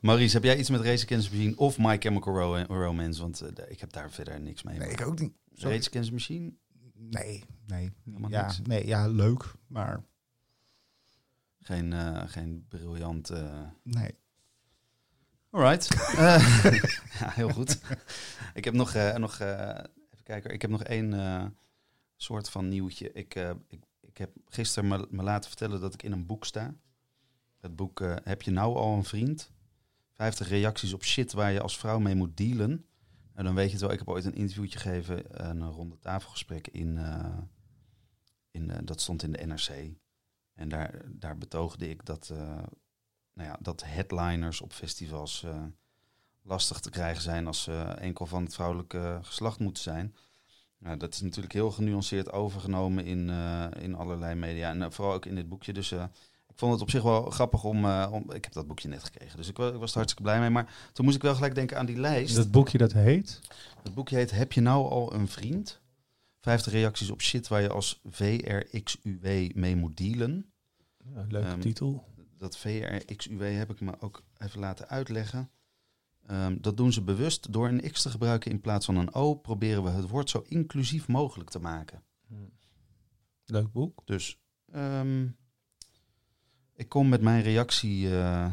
Maurice, 0.00 0.34
heb 0.34 0.44
jij 0.44 0.58
iets 0.58 0.70
met 0.70 0.80
Race 0.80 1.04
Against 1.04 1.28
the 1.30 1.34
Machine 1.36 1.56
of 1.56 1.78
My 1.78 1.96
Chemical 1.98 2.34
Ro- 2.34 2.62
Romance? 2.84 3.20
Want 3.20 3.40
eh, 3.40 3.70
ik 3.70 3.80
heb 3.80 3.92
daar 3.92 4.10
verder 4.10 4.40
niks 4.40 4.62
mee. 4.62 4.78
Nee, 4.78 4.90
ik 4.90 5.06
ook 5.06 5.18
niet. 5.18 5.32
Sorry. 5.54 5.74
Race 5.76 5.88
Against 5.88 6.08
the 6.08 6.14
Machine? 6.14 6.52
Nee, 6.94 7.44
nee. 7.66 7.92
Helemaal 8.04 8.30
Ja, 8.30 8.42
niks. 8.42 8.60
nee, 8.62 8.86
ja, 8.86 9.06
leuk, 9.08 9.54
maar 9.66 10.02
Geen, 11.60 11.92
eh, 11.92 12.22
geen 12.26 12.64
briljant... 12.68 13.30
eh, 13.30 13.60
nee. 13.82 14.14
Alright. 15.50 15.88
Ja, 17.18 17.30
heel 17.30 17.48
goed. 17.50 17.80
ik 18.54 18.64
heb 18.64 18.74
nog, 18.74 18.94
nog 19.16 19.40
even 19.40 20.22
kijken. 20.22 20.50
Ik 20.50 20.62
heb 20.62 20.70
nog 20.70 20.82
één 20.82 21.56
soort 22.16 22.50
van 22.50 22.68
nieuwtje. 22.68 23.12
Ik, 23.12 23.34
ik, 23.68 23.80
ik 24.00 24.18
heb 24.18 24.30
gisteren 24.48 24.88
me, 24.88 25.06
me 25.10 25.22
laten 25.22 25.48
vertellen 25.48 25.80
dat 25.80 25.94
ik 25.94 26.02
in 26.02 26.12
een 26.12 26.26
boek 26.26 26.44
sta. 26.44 26.74
Het 27.60 27.76
boek 27.76 28.00
Heb 28.22 28.42
je 28.42 28.50
nou 28.50 28.76
al 28.76 28.94
een 28.96 29.04
vriend? 29.04 29.50
50 30.18 30.48
reacties 30.48 30.92
op 30.92 31.04
shit 31.04 31.32
waar 31.32 31.52
je 31.52 31.60
als 31.60 31.78
vrouw 31.78 31.98
mee 31.98 32.14
moet 32.14 32.36
dealen. 32.36 32.86
En 33.34 33.44
dan 33.44 33.54
weet 33.54 33.66
je 33.66 33.72
het 33.72 33.80
wel. 33.80 33.92
Ik 33.92 33.98
heb 33.98 34.08
ooit 34.08 34.24
een 34.24 34.34
interviewtje 34.34 34.78
gegeven, 34.78 35.48
een 35.50 35.70
ronde 35.70 35.98
tafelgesprek 35.98 36.68
in, 36.68 36.98
eh, 36.98 37.38
in 38.50 38.70
eh, 38.70 38.78
dat 38.84 39.00
stond 39.00 39.22
in 39.22 39.32
de 39.32 39.46
NRC. 39.46 39.68
En 40.54 40.68
daar, 40.68 41.02
daar 41.06 41.38
betoogde 41.38 41.88
ik 41.88 42.04
dat, 42.04 42.30
eh, 42.32 42.38
nou 43.32 43.48
ja, 43.48 43.56
dat 43.60 43.84
headliners 43.84 44.60
op 44.60 44.72
festivals 44.72 45.46
lastig 46.42 46.80
te 46.80 46.90
krijgen 46.90 47.22
zijn 47.22 47.46
als 47.46 47.62
ze 47.62 47.72
enkel 47.82 48.26
van 48.26 48.42
het 48.42 48.54
vrouwelijke 48.54 49.18
geslacht 49.22 49.58
moeten 49.58 49.82
zijn. 49.82 50.14
Nou, 50.78 50.96
dat 50.96 51.14
is 51.14 51.20
natuurlijk 51.20 51.52
heel 51.52 51.70
genuanceerd 51.70 52.32
overgenomen 52.32 53.04
in, 53.04 53.28
in 53.80 53.94
allerlei 53.94 54.34
media 54.34 54.70
en 54.70 54.92
vooral 54.92 55.14
ook 55.14 55.26
in 55.26 55.34
dit 55.34 55.48
boekje. 55.48 55.72
Dus 55.72 55.94
vond 56.58 56.72
het 56.72 56.82
op 56.82 56.90
zich 56.90 57.02
wel 57.02 57.30
grappig 57.30 57.64
om, 57.64 57.84
eh, 57.84 58.08
om... 58.12 58.32
Ik 58.32 58.44
heb 58.44 58.52
dat 58.52 58.66
boekje 58.66 58.88
net 58.88 59.04
gekregen, 59.04 59.36
dus 59.36 59.48
ik, 59.48 59.56
wa- 59.56 59.68
ik 59.68 59.74
was 59.78 59.90
er 59.90 59.96
hartstikke 59.96 60.22
blij 60.30 60.40
mee. 60.40 60.50
Maar 60.50 60.90
toen 60.92 61.04
moest 61.04 61.16
ik 61.16 61.22
wel 61.22 61.34
gelijk 61.34 61.54
denken 61.54 61.78
aan 61.78 61.86
die 61.86 61.96
lijst. 61.96 62.34
Dat 62.36 62.50
boekje 62.50 62.78
dat 62.78 62.92
heet? 62.92 63.40
Het 63.82 63.94
boekje 63.94 64.16
heet 64.16 64.30
Heb 64.30 64.52
je 64.52 64.60
nou 64.60 64.88
al 64.90 65.14
een 65.14 65.28
vriend? 65.28 65.80
50 66.40 66.72
reacties 66.72 67.10
op 67.10 67.20
shit 67.20 67.48
waar 67.48 67.60
je 67.62 67.68
als 67.68 68.00
VRXUW 68.04 69.54
mee 69.54 69.76
moet 69.76 69.96
dealen. 69.96 70.52
Ja, 71.14 71.24
leuke 71.28 71.46
Ehm, 71.48 71.60
titel. 71.60 72.04
Dat 72.38 72.56
VRXUW 72.56 73.40
heb 73.56 73.70
ik 73.70 73.80
me 73.80 74.00
ook 74.00 74.22
even 74.38 74.60
laten 74.60 74.88
uitleggen. 74.88 75.50
Ehm, 76.26 76.56
dat 76.60 76.76
doen 76.76 76.92
ze 76.92 77.02
bewust. 77.02 77.52
Door 77.52 77.68
een 77.68 77.90
X 77.92 78.02
te 78.02 78.10
gebruiken 78.10 78.50
in 78.50 78.60
plaats 78.60 78.86
van 78.86 78.96
een 78.96 79.14
O 79.14 79.34
proberen 79.34 79.82
we 79.82 79.90
het 79.90 80.08
woord 80.08 80.30
zo 80.30 80.44
inclusief 80.48 81.08
mogelijk 81.08 81.50
te 81.50 81.58
maken. 81.58 82.02
Leuk 83.44 83.72
boek. 83.72 84.02
Dus 84.04 84.38
ehm, 84.72 85.26
ik 86.78 86.88
kom 86.88 87.08
met 87.08 87.20
mijn 87.20 87.42
reactie 87.42 88.18
eh, 88.18 88.46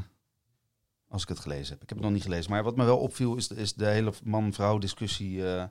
als 1.08 1.22
ik 1.22 1.28
het 1.30 1.40
gelezen 1.40 1.74
heb. 1.74 1.82
Ik 1.84 1.90
heb 1.90 1.98
het 1.98 2.08
nog 2.08 2.16
niet 2.16 2.24
gelezen. 2.24 2.52
Maar 2.52 2.64
wat 2.64 2.76
me 2.76 2.84
wel 2.86 2.98
opviel 3.00 3.36
is, 3.36 3.48
de- 3.48 3.56
is 3.56 3.74
de 3.74 3.86
hele 3.86 4.14
man-vrouw 4.24 4.78
discussie 4.78 5.46
eh, 5.54 5.64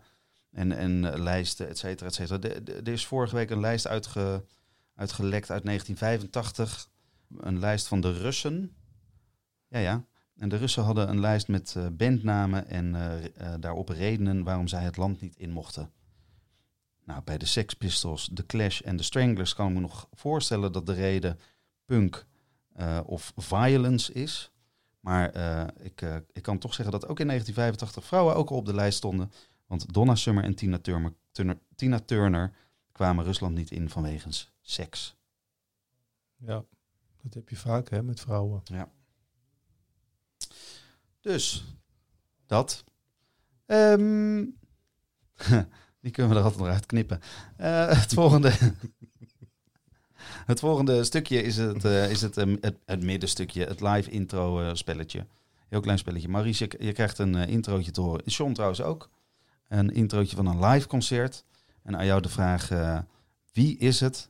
en, 0.50 0.72
en 0.72 1.12
eh, 1.12 1.20
lijsten, 1.22 1.68
et 1.68 1.78
cetera, 1.78 2.06
et 2.08 2.14
cetera. 2.14 2.38
De- 2.38 2.62
de- 2.62 2.72
Er 2.72 2.88
is 2.88 3.06
vorige 3.06 3.34
week 3.34 3.50
een 3.50 3.60
lijst 3.60 3.86
uitge, 3.86 4.44
uitgelekt 4.94 5.50
uit 5.50 5.64
1985. 5.64 6.88
Een 7.38 7.58
lijst 7.58 7.86
van 7.86 8.00
de 8.00 8.12
Russen. 8.12 8.76
Ja, 9.68 9.78
ja. 9.78 10.04
En 10.36 10.48
de 10.48 10.56
Russen 10.56 10.82
hadden 10.84 11.08
een 11.08 11.20
lijst 11.20 11.48
met 11.48 11.76
bandnamen 11.92 12.66
en 12.68 12.96
daarop 13.60 13.88
redenen 13.88 14.42
waarom 14.44 14.68
zij 14.68 14.82
het 14.82 14.96
land 14.96 15.20
niet 15.20 15.36
in 15.36 15.50
mochten. 15.50 15.90
Nou, 17.04 17.22
bij 17.24 17.38
de 17.38 17.46
Sex 17.46 17.74
Pistols, 17.74 18.30
The 18.34 18.46
Clash 18.46 18.80
en 18.80 18.96
de 18.96 19.02
Stranglers 19.02 19.54
kan 19.54 19.68
ik 19.68 19.74
me 19.74 19.80
nog 19.80 20.08
voorstellen 20.12 20.72
dat 20.72 20.86
de 20.86 20.92
reden 20.92 21.38
punk 21.84 22.26
eh, 22.74 23.00
of 23.06 23.32
violence 23.36 24.12
is. 24.12 24.52
Maar 25.00 25.30
eh, 25.30 25.66
ik, 25.84 26.02
eh, 26.02 26.16
ik 26.32 26.42
kan 26.42 26.58
toch 26.58 26.74
zeggen 26.74 26.92
dat 26.92 27.08
ook 27.08 27.20
in 27.20 27.26
1985 27.26 28.04
vrouwen 28.04 28.36
ook 28.36 28.50
al 28.50 28.56
op 28.56 28.66
de 28.66 28.74
lijst 28.74 28.98
stonden. 28.98 29.32
Want 29.66 29.92
Donna 29.92 30.14
Summer 30.14 30.44
en 30.44 30.54
Tina 30.54 30.78
Turner, 30.78 31.12
Turner, 31.32 31.58
Tina 31.74 31.98
Turner 31.98 32.52
kwamen 32.92 33.24
Rusland 33.24 33.54
niet 33.54 33.70
in 33.70 33.90
vanwege 33.90 34.28
seks. 34.60 35.16
Ja, 36.36 36.64
dat 37.22 37.34
heb 37.34 37.48
je 37.48 37.56
vaak 37.56 37.90
hè, 37.90 38.02
met 38.02 38.20
vrouwen. 38.20 38.62
Dus, 41.20 41.64
dat. 42.46 42.84
Ehm, 43.66 44.44
die 46.00 46.10
kunnen 46.10 46.32
we 46.32 46.38
er 46.38 46.44
altijd 46.44 46.62
nog 46.62 46.72
uit 46.72 46.86
knippen. 46.86 47.20
Het, 47.56 48.14
volgende, 48.14 48.52
het 50.46 50.60
volgende 50.60 51.04
stukje 51.04 51.42
is 51.42 51.56
het, 51.56 51.84
eh, 51.84 52.10
is 52.10 52.20
het, 52.20 52.36
ehm, 52.36 52.56
het, 52.60 52.76
het 52.84 53.02
middenstukje, 53.02 53.64
het 53.64 53.80
live 53.80 54.10
intro 54.10 54.60
eh, 54.60 54.74
spelletje. 54.74 55.26
Heel 55.68 55.80
klein 55.80 55.98
spelletje. 55.98 56.28
Maurice, 56.28 56.64
je, 56.64 56.84
je 56.84 56.92
krijgt 56.92 57.18
een 57.18 57.34
eh, 57.34 57.48
introotje 57.48 57.90
te 57.90 58.00
horen. 58.00 58.22
Sean 58.30 58.52
trouwens 58.52 58.82
ook. 58.82 59.10
Een 59.68 59.90
introotje 59.90 60.36
van 60.36 60.46
een 60.46 60.64
live 60.64 60.86
concert. 60.86 61.44
En 61.82 61.96
aan 61.96 62.06
jou 62.06 62.20
de 62.20 62.28
vraag, 62.28 62.68
wie 63.52 63.78
is 63.78 64.00
het? 64.00 64.28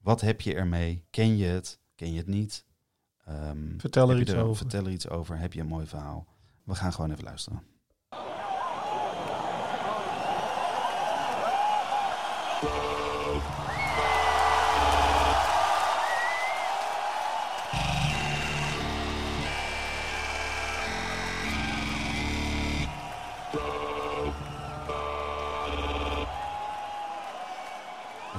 Wat 0.00 0.20
heb 0.20 0.40
je 0.40 0.54
ermee? 0.54 1.04
Ken 1.10 1.36
je 1.36 1.46
het? 1.46 1.78
Ken 1.94 2.12
je 2.12 2.18
het 2.18 2.26
niet? 2.26 2.64
Ehm, 3.24 3.78
Vertel 3.78 4.10
er 4.10 4.20
iets 4.20 4.34
over. 4.34 4.56
Vertel 4.56 4.84
er 4.84 4.90
iets 4.90 5.08
over. 5.08 5.38
Heb 5.38 5.52
je 5.52 5.60
een 5.60 5.66
mooi 5.66 5.86
verhaal? 5.86 6.26
We 6.64 6.74
gaan 6.74 6.92
gewoon 6.92 7.10
even 7.10 7.24
luisteren. 7.24 7.62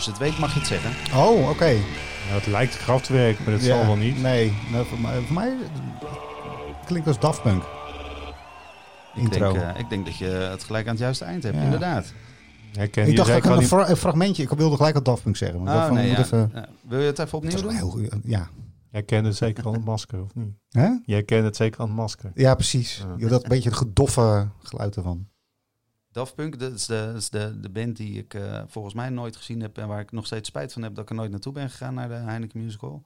Het 0.08 0.18
weet 0.18 0.40
mag 0.40 0.54
je 0.54 0.60
het 0.60 0.68
zeggen. 0.68 0.92
Oh, 1.20 1.50
oké. 1.50 1.66
Ja, 1.66 2.34
het 2.34 2.48
lijkt 2.48 2.78
krachtwerk, 2.78 3.40
maar 3.40 3.52
dat 3.54 3.64
Ja, 3.64 3.78
zal 3.78 3.86
wel 3.86 3.96
niet. 3.96 4.22
Nee, 4.22 4.54
nou, 4.72 4.86
voor, 4.86 5.00
mij, 5.00 5.20
voor 5.22 5.34
mij 5.34 5.54
klinkt 6.86 7.08
als 7.08 7.20
Daft 7.20 7.42
Punk. 7.42 7.64
Ik 9.16 9.22
Intro. 9.24 9.54
denk, 9.54 9.64
eh, 9.66 9.80
ik 9.80 9.90
denk 9.90 10.06
dat 10.06 10.18
je 10.18 10.26
het 10.26 10.64
gelijk 10.64 10.86
aan 10.86 10.92
het 10.92 11.02
juiste 11.02 11.26
eind 11.26 11.44
hebt, 11.44 11.56
Ja. 11.56 11.62
inderdaad. 11.62 12.14
Herken 12.72 13.08
ik 13.08 13.16
dacht 13.16 13.28
dat 13.30 13.38
ik 13.38 13.46
een, 13.46 13.58
die- 13.58 13.68
fra- 13.68 13.90
een 13.90 13.96
fragmentje. 13.98 14.44
Ik 14.44 14.50
wilde 14.50 14.76
gelijk 14.76 14.96
al 14.96 15.04
Daft 15.04 15.24
Punk 15.24 15.38
zeggen. 15.38 15.64
Maar 15.64 15.68
ik 15.74 15.74
dacht 15.80 15.88
van, 15.88 15.96
nee, 15.98 16.10
ik 16.12 16.18
ja. 16.18 16.24
even, 16.24 16.52
Ja. 16.54 16.68
Wil 16.88 17.00
je 17.00 17.06
het 17.06 17.20
even 17.20 17.24
het 17.24 17.34
opnieuw 17.34 17.54
is 17.56 17.62
wel 17.62 17.70
doen? 17.70 17.80
heel 17.80 17.90
goed. 17.90 18.10
Ja. 18.24 18.50
Jij 18.92 19.04
kent 19.04 19.26
het 19.26 19.36
zeker 19.36 19.66
aan 19.66 19.74
het 19.74 19.86
masker, 19.86 20.22
of 20.24 20.36
niet? 20.36 20.54
Hè? 20.70 20.90
Jij 21.06 21.24
kent 21.24 21.44
het 21.44 21.56
zeker 21.56 21.80
aan 21.82 21.88
het 21.88 21.96
masker. 21.96 22.32
ja, 22.34 22.56
precies. 22.56 22.98
Ja. 23.08 23.14
Je, 23.18 23.28
dat 23.28 23.44
een 23.44 23.50
beetje 23.50 23.70
het 23.70 23.78
gedoffe 23.78 24.48
geluid 24.64 24.96
ervan. 24.96 25.28
Daft 26.18 26.60
dat 26.60 26.74
is 26.74 26.86
de, 26.86 27.14
is 27.16 27.30
de, 27.30 27.60
de 27.60 27.70
band 27.70 27.98
die 27.98 28.18
ik 28.18 28.34
eh, 28.34 28.64
volgens 28.68 28.94
mij 28.94 29.10
nooit 29.10 29.36
gezien 29.36 29.62
heb 29.62 29.78
en 29.78 29.88
waar 29.88 30.00
ik 30.02 30.12
nog 30.12 30.26
steeds 30.26 30.50
spijt 30.50 30.74
van 30.74 30.82
heb 30.82 30.96
dat 30.96 31.04
ik 31.04 31.10
er 31.10 31.16
nooit 31.16 31.32
naartoe 31.32 31.54
ben 31.54 31.70
gegaan 31.70 31.94
naar 31.94 32.08
de 32.08 32.14
Heineken 32.14 32.60
Musical. 32.60 33.06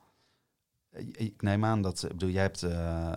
Eh, 0.89 1.05
Ik 1.17 1.41
neem 1.41 1.65
aan 1.65 1.81
dat, 1.81 2.05
bedoel, 2.07 2.29
jij 2.29 2.41
hebt 2.41 2.63
eh, 2.63 3.11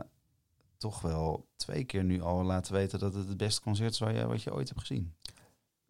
toch 0.76 1.00
wel 1.00 1.46
twee 1.56 1.84
keer 1.84 2.04
nu 2.04 2.22
al 2.22 2.42
laten 2.42 2.72
weten 2.72 2.98
dat 2.98 3.14
het 3.14 3.28
het 3.28 3.36
beste 3.36 3.60
concert 3.60 3.92
is 3.92 3.98
wat 3.98 4.42
je 4.42 4.54
ooit 4.54 4.68
hebt 4.68 4.80
gezien. 4.80 5.14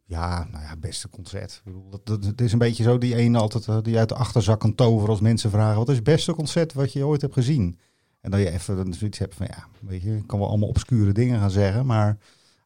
Ja, 0.04 0.48
nou 0.50 0.64
ja, 0.64 0.76
beste 0.76 1.08
concert. 1.08 1.62
Dat, 2.04 2.24
het 2.24 2.40
is 2.40 2.52
een 2.52 2.58
beetje 2.58 2.82
zo 2.82 2.98
die 2.98 3.14
ene 3.16 3.38
altijd 3.38 3.84
die 3.84 3.98
uit 3.98 4.08
de 4.08 4.14
achterzak 4.14 4.60
kan 4.60 4.74
toveren 4.74 5.08
als 5.08 5.20
mensen 5.20 5.50
vragen: 5.50 5.78
wat 5.78 5.88
is 5.88 5.94
het 5.94 6.04
beste 6.04 6.34
concert 6.34 6.72
wat 6.72 6.92
je 6.92 7.06
ooit 7.06 7.20
hebt 7.20 7.34
gezien? 7.34 7.78
En 8.20 8.30
dat 8.30 8.40
je 8.40 8.50
even 8.50 8.94
zoiets 8.94 9.18
hebt 9.18 9.34
van 9.34 9.46
ja, 9.46 9.66
weet 9.80 10.02
je, 10.02 10.16
ik 10.16 10.26
kan 10.26 10.38
wel 10.38 10.48
allemaal 10.48 10.68
obscure 10.68 11.12
dingen 11.12 11.38
gaan 11.40 11.50
zeggen, 11.50 11.86
maar 11.86 12.18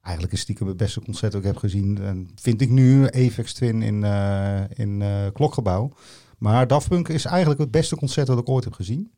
eigenlijk 0.08 0.36
is 0.36 0.40
stiekem 0.40 0.66
het 0.66 0.76
beste 0.76 1.00
concert 1.00 1.32
dat 1.32 1.40
ik 1.40 1.46
heb 1.46 1.56
gezien. 1.56 1.98
En 2.02 2.30
vind 2.34 2.60
ik 2.60 2.70
nu 2.70 3.06
Apex 3.06 3.52
Twin 3.52 3.82
in, 3.82 4.04
eh, 4.04 4.62
in 4.68 5.02
eh, 5.02 5.26
Klokgebouw. 5.32 5.92
Maar 6.38 6.66
Daft 6.66 6.88
Punk 6.88 7.08
is 7.08 7.24
eigenlijk 7.24 7.60
het 7.60 7.70
beste 7.70 7.96
concert 7.96 8.26
dat 8.26 8.38
ik 8.38 8.48
ooit 8.48 8.64
heb 8.64 8.72
gezien. 8.72 9.12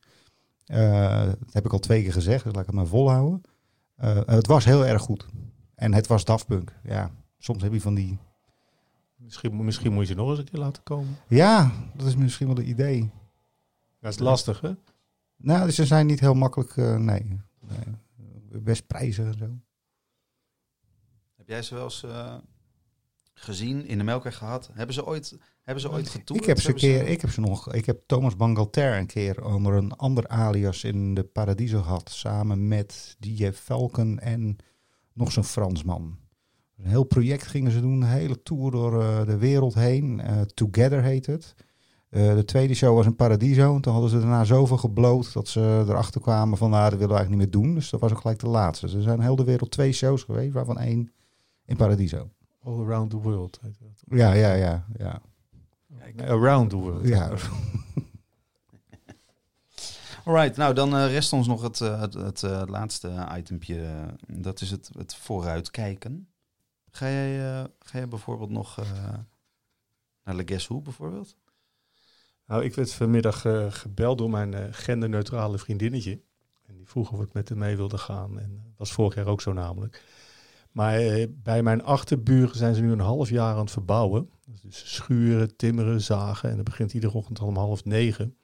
Eh, 0.64 1.24
dat 1.26 1.52
heb 1.52 1.64
ik 1.64 1.72
al 1.72 1.78
twee 1.78 2.02
keer 2.02 2.12
gezegd, 2.12 2.44
dus 2.44 2.52
laat 2.52 2.60
ik 2.60 2.66
het 2.66 2.76
maar 2.76 2.86
volhouden. 2.86 3.42
Het 4.26 4.46
was 4.46 4.64
heel 4.64 4.86
erg 4.86 5.02
goed. 5.02 5.26
En 5.74 5.94
het 5.94 6.06
was 6.06 6.24
Daft 6.24 6.46
Punk. 6.46 6.72
Ja, 6.82 7.10
soms 7.38 7.62
heb 7.62 7.72
je 7.72 7.80
van 7.80 7.94
die 7.94 8.18
Misschien, 9.16 9.64
misschien 9.64 9.92
moet 9.92 10.08
je 10.08 10.14
nog 10.14 10.28
eens 10.28 10.38
een 10.38 10.44
keer 10.44 10.60
laten 10.60 10.82
komen. 10.82 11.16
Ja, 11.28 11.72
dat 11.96 12.06
is 12.06 12.16
misschien 12.16 12.46
wel 12.46 12.56
het 12.56 12.66
idee. 12.66 13.10
Dat 14.00 14.12
is 14.12 14.18
lastig, 14.18 14.60
hè? 14.60 14.72
Nou, 15.36 15.66
dus 15.66 15.74
ze 15.74 15.86
zijn 15.86 16.06
niet 16.06 16.20
heel 16.20 16.34
makkelijk, 16.34 16.76
nee. 16.76 16.98
nee. 16.98 17.40
Best 18.62 18.86
prijzig 18.86 19.26
en 19.26 19.38
zo. 19.38 19.58
Jij 21.50 21.62
ze 21.62 21.74
wel 21.74 21.84
eens 21.84 22.02
eh, 22.04 22.34
gezien, 23.34 23.86
in 23.86 23.98
de 23.98 24.04
Melkweg 24.04 24.36
gehad? 24.36 24.70
Hebben 24.72 24.94
ze 24.94 25.06
ooit, 25.06 25.38
hebben 25.62 25.82
ze 25.82 25.90
ooit 25.90 26.08
getoerd? 26.08 26.40
Ik 26.40 26.46
heb 26.46 26.60
ze 26.60 26.68
een 26.68 26.74
keer, 26.74 27.06
ik 27.06 27.20
heb 27.20 27.30
ze 27.30 27.40
nog, 27.40 27.72
ik 27.72 27.86
heb 27.86 28.00
Thomas 28.06 28.36
Bangalter 28.36 28.98
een 28.98 29.06
keer 29.06 29.44
onder 29.44 29.74
een 29.74 29.92
ander 29.92 30.28
alias 30.28 30.84
in 30.84 31.14
de 31.14 31.24
Paradiso 31.24 31.82
gehad. 31.82 32.10
Samen 32.10 32.68
met 32.68 33.16
DJ 33.18 33.52
Falcon 33.52 34.18
en 34.18 34.56
nog 35.12 35.32
zo'n 35.32 35.44
Fransman. 35.44 36.18
Een 36.76 36.86
heel 36.86 37.04
project 37.04 37.46
gingen 37.46 37.72
ze 37.72 37.80
doen, 37.80 38.00
een 38.00 38.08
hele 38.08 38.42
tour 38.42 38.70
door 38.70 39.02
eh, 39.02 39.26
de 39.26 39.38
wereld 39.38 39.74
heen. 39.74 40.20
Eh, 40.20 40.40
Together 40.40 41.02
heet 41.02 41.26
het. 41.26 41.54
De 42.10 42.44
tweede 42.44 42.74
show 42.74 42.96
was 42.96 43.06
in 43.06 43.16
Paradiso. 43.16 43.74
En 43.74 43.80
toen 43.80 43.92
hadden 43.92 44.10
ze 44.10 44.18
daarna 44.18 44.44
zoveel 44.44 44.76
gebloot 44.76 45.32
dat 45.32 45.48
ze 45.48 45.84
erachter 45.88 46.20
kwamen 46.20 46.58
van, 46.58 46.70
nou, 46.70 46.90
dat 46.90 46.98
willen 46.98 47.08
we 47.08 47.14
eigenlijk 47.14 47.44
niet 47.44 47.52
meer 47.52 47.64
doen. 47.64 47.74
Dus 47.74 47.90
dat 47.90 48.00
was 48.00 48.12
ook 48.12 48.20
gelijk 48.20 48.38
de 48.38 48.48
laatste. 48.48 48.86
Dus 48.86 48.94
er 48.94 49.02
zijn 49.02 49.20
heel 49.20 49.36
de 49.36 49.44
wereld 49.44 49.70
twee 49.70 49.92
shows 49.92 50.22
geweest, 50.22 50.52
waarvan 50.52 50.78
één 50.78 51.10
in 51.70 51.76
Paradiso. 51.76 52.30
All 52.62 52.80
around 52.80 53.10
the 53.10 53.16
world. 53.16 53.58
heet 53.62 53.78
dat. 53.80 54.18
Ja, 54.18 54.32
ja, 54.32 54.52
ja, 54.52 54.86
ja. 54.98 55.22
Nee, 55.86 56.22
around 56.30 56.70
the 56.70 56.76
world. 56.76 57.08
ja. 57.08 57.30
Alright, 60.24 60.56
nou 60.56 60.74
dan 60.74 60.96
eh, 60.96 61.06
rest 61.06 61.32
ons 61.32 61.46
nog 61.46 61.62
het, 61.62 61.80
eh, 61.80 62.00
het, 62.00 62.14
het 62.14 62.42
eh, 62.42 62.62
laatste 62.66 63.28
itempje. 63.36 64.06
dat 64.26 64.60
is 64.60 64.70
het, 64.70 64.90
het 64.98 65.14
vooruitkijken. 65.14 66.28
Ga 66.90 67.06
jij, 67.06 67.60
eh, 67.60 67.64
ga 67.78 67.98
jij 67.98 68.08
bijvoorbeeld 68.08 68.50
nog 68.50 68.78
eh, 68.78 69.14
naar 70.24 70.34
Le 70.34 70.42
Guess 70.46 70.66
Who 70.66 70.80
bijvoorbeeld? 70.80 71.36
Nou, 72.46 72.64
ik 72.64 72.74
werd 72.74 72.92
vanmiddag 72.92 73.44
eh, 73.44 73.66
gebeld 73.72 74.18
door 74.18 74.30
mijn 74.30 74.54
eh, 74.54 74.64
genderneutrale 74.70 75.58
vriendinnetje. 75.58 76.20
En 76.66 76.76
die 76.76 76.88
vroeg 76.88 77.12
of 77.12 77.20
ik 77.20 77.32
met 77.32 77.48
hem 77.48 77.58
mee 77.58 77.76
wilde 77.76 77.98
gaan. 77.98 78.38
En 78.38 78.62
dat 78.64 78.72
was 78.76 78.92
vorig 78.92 79.14
jaar 79.14 79.26
ook 79.26 79.40
zo 79.40 79.52
namelijk. 79.52 80.04
Maar 80.70 80.98
eh, 80.98 81.26
bij 81.30 81.62
mijn 81.62 81.82
achterburen 81.82 82.56
zijn 82.56 82.74
ze 82.74 82.80
nu 82.80 82.92
een 82.92 83.00
half 83.00 83.30
jaar 83.30 83.54
aan 83.54 83.60
het 83.60 83.70
verbouwen. 83.70 84.30
Dus 84.62 84.94
schuren, 84.94 85.56
timmeren, 85.56 86.00
zagen. 86.00 86.50
En 86.50 86.56
dat 86.56 86.64
begint 86.64 86.92
iedere 86.94 87.12
ochtend 87.12 87.38
al 87.38 87.46
om 87.46 87.56
half 87.56 87.84
negen. 87.84 88.36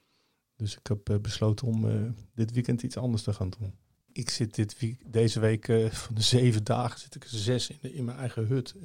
Dus 0.55 0.77
ik 0.77 0.87
heb 0.87 1.09
eh, 1.09 1.17
besloten 1.19 1.67
om 1.67 1.89
eh, 1.89 1.95
dit 2.33 2.51
weekend 2.51 2.83
iets 2.83 2.97
anders 2.97 3.23
te 3.23 3.33
gaan 3.33 3.49
doen. 3.59 3.73
Ik 4.11 4.29
zit 4.29 4.55
dit 4.55 4.79
week, 4.79 5.11
deze 5.13 5.39
week 5.39 5.65
van 5.91 6.15
de 6.15 6.21
zeven 6.21 6.63
dagen 6.63 6.99
zit 6.99 7.15
ik 7.15 7.23
zes 7.27 7.69
in, 7.69 7.77
de- 7.81 7.93
in 7.93 8.05
mijn 8.05 8.17
eigen 8.17 8.47
hut. 8.47 8.75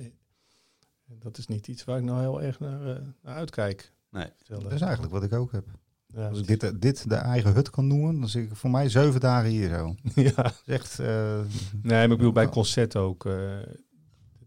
En 1.07 1.19
dat 1.19 1.39
is 1.39 1.47
niet 1.47 1.69
iets 1.69 1.85
waar 1.85 1.99
ik 1.99 2.05
nou 2.05 2.21
heel 2.21 2.43
erg 2.43 2.61
naar, 2.61 2.97
eh, 2.97 3.03
naar 3.23 3.35
uitkijk. 3.35 3.93
Nee. 4.11 4.27
Dat 4.47 4.73
is 4.73 4.81
eigenlijk 4.81 5.13
wat 5.13 5.23
ik 5.23 5.33
ook 5.33 5.53
heb. 5.53 5.65
Ja, 6.14 6.28
Als 6.28 6.38
ik 6.38 6.47
dit, 6.61 6.81
dit 6.83 7.09
de 7.09 7.14
eigen 7.14 7.52
hut 7.54 7.71
kan 7.71 7.87
noemen, 7.87 8.21
dan 8.21 8.28
zit 8.28 8.45
ik 8.50 8.57
voor 8.57 8.71
mij 8.71 8.88
zeven 8.88 9.21
dagen 9.21 9.50
hier 9.50 9.69
zo. 9.69 9.95
ja. 10.37 10.52
Echt... 10.66 10.99
eh, 10.99 11.40
Nee, 11.83 11.92
maar 11.92 12.02
ik 12.02 12.09
bedoel 12.09 12.33
bij 12.33 12.49
concert 12.49 12.97
ook. 12.97 13.26
eh, 13.26 13.57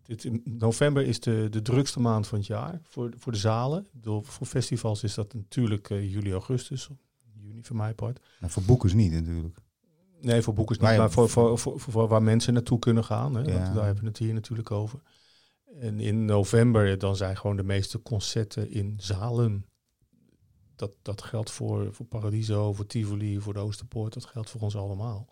dit, 0.04 0.24
in 0.24 0.42
november 0.46 1.04
is 1.06 1.20
de, 1.20 1.48
de 1.50 1.62
drukste 1.62 2.00
maand 2.00 2.28
van 2.28 2.38
het 2.38 2.48
jaar 2.48 2.80
voor, 2.84 3.14
voor 3.18 3.32
de 3.32 3.38
zalen. 3.38 3.88
Bedoel, 3.94 4.22
voor 4.22 4.48
festivals 4.48 5.04
is 5.04 5.14
dat 5.14 5.34
natuurlijk 5.34 5.90
eh, 5.90 6.12
juli, 6.14 6.32
augustus. 6.32 6.90
Juni 7.42 7.64
voor 7.64 7.76
mijn 7.76 7.96
part. 7.96 8.20
nou, 8.40 8.52
voor 8.52 8.64
boekers 8.64 8.94
niet 8.94 9.12
natuurlijk. 9.12 9.58
Nee, 10.22 10.42
voor 10.42 10.54
boekers 10.54 10.78
niet, 10.80 10.88
Maar 10.88 10.98
maar 10.98 11.12
voor, 11.12 11.30
voor, 11.30 11.60
voor, 11.60 11.80
voor, 11.80 11.92
voor 11.92 12.08
waar 12.08 12.24
mensen 12.24 12.54
naartoe 12.54 12.80
kunnen 12.80 13.04
gaan. 13.04 13.36
Hè, 13.36 13.42
Ja. 13.42 13.60
want 13.62 13.76
daar 13.76 13.86
hebben 13.86 14.04
we 14.04 14.10
het 14.10 14.18
hier 14.18 14.34
natuurlijk 14.34 14.72
over. 14.72 15.00
En 15.80 16.00
in 16.00 16.26
november 16.26 16.98
dan 16.98 17.16
zijn 17.16 17.38
gewoon 17.38 17.56
de 17.56 17.64
meeste 17.64 18.02
concerten 18.02 18.72
in 18.72 18.94
zalen. 18.98 19.66
Dat, 20.76 20.96
dat 21.02 21.22
geldt 21.22 21.52
voor, 21.52 21.94
voor 21.94 22.06
Paradiso, 22.06 22.74
voor 22.74 22.86
Tivoli, 22.86 23.40
voor 23.40 23.54
de 23.54 23.60
Oosterpoort. 23.60 24.14
Dat 24.14 24.26
geldt 24.26 24.50
voor 24.50 24.62
ons 24.62 24.76
allemaal. 24.76 25.28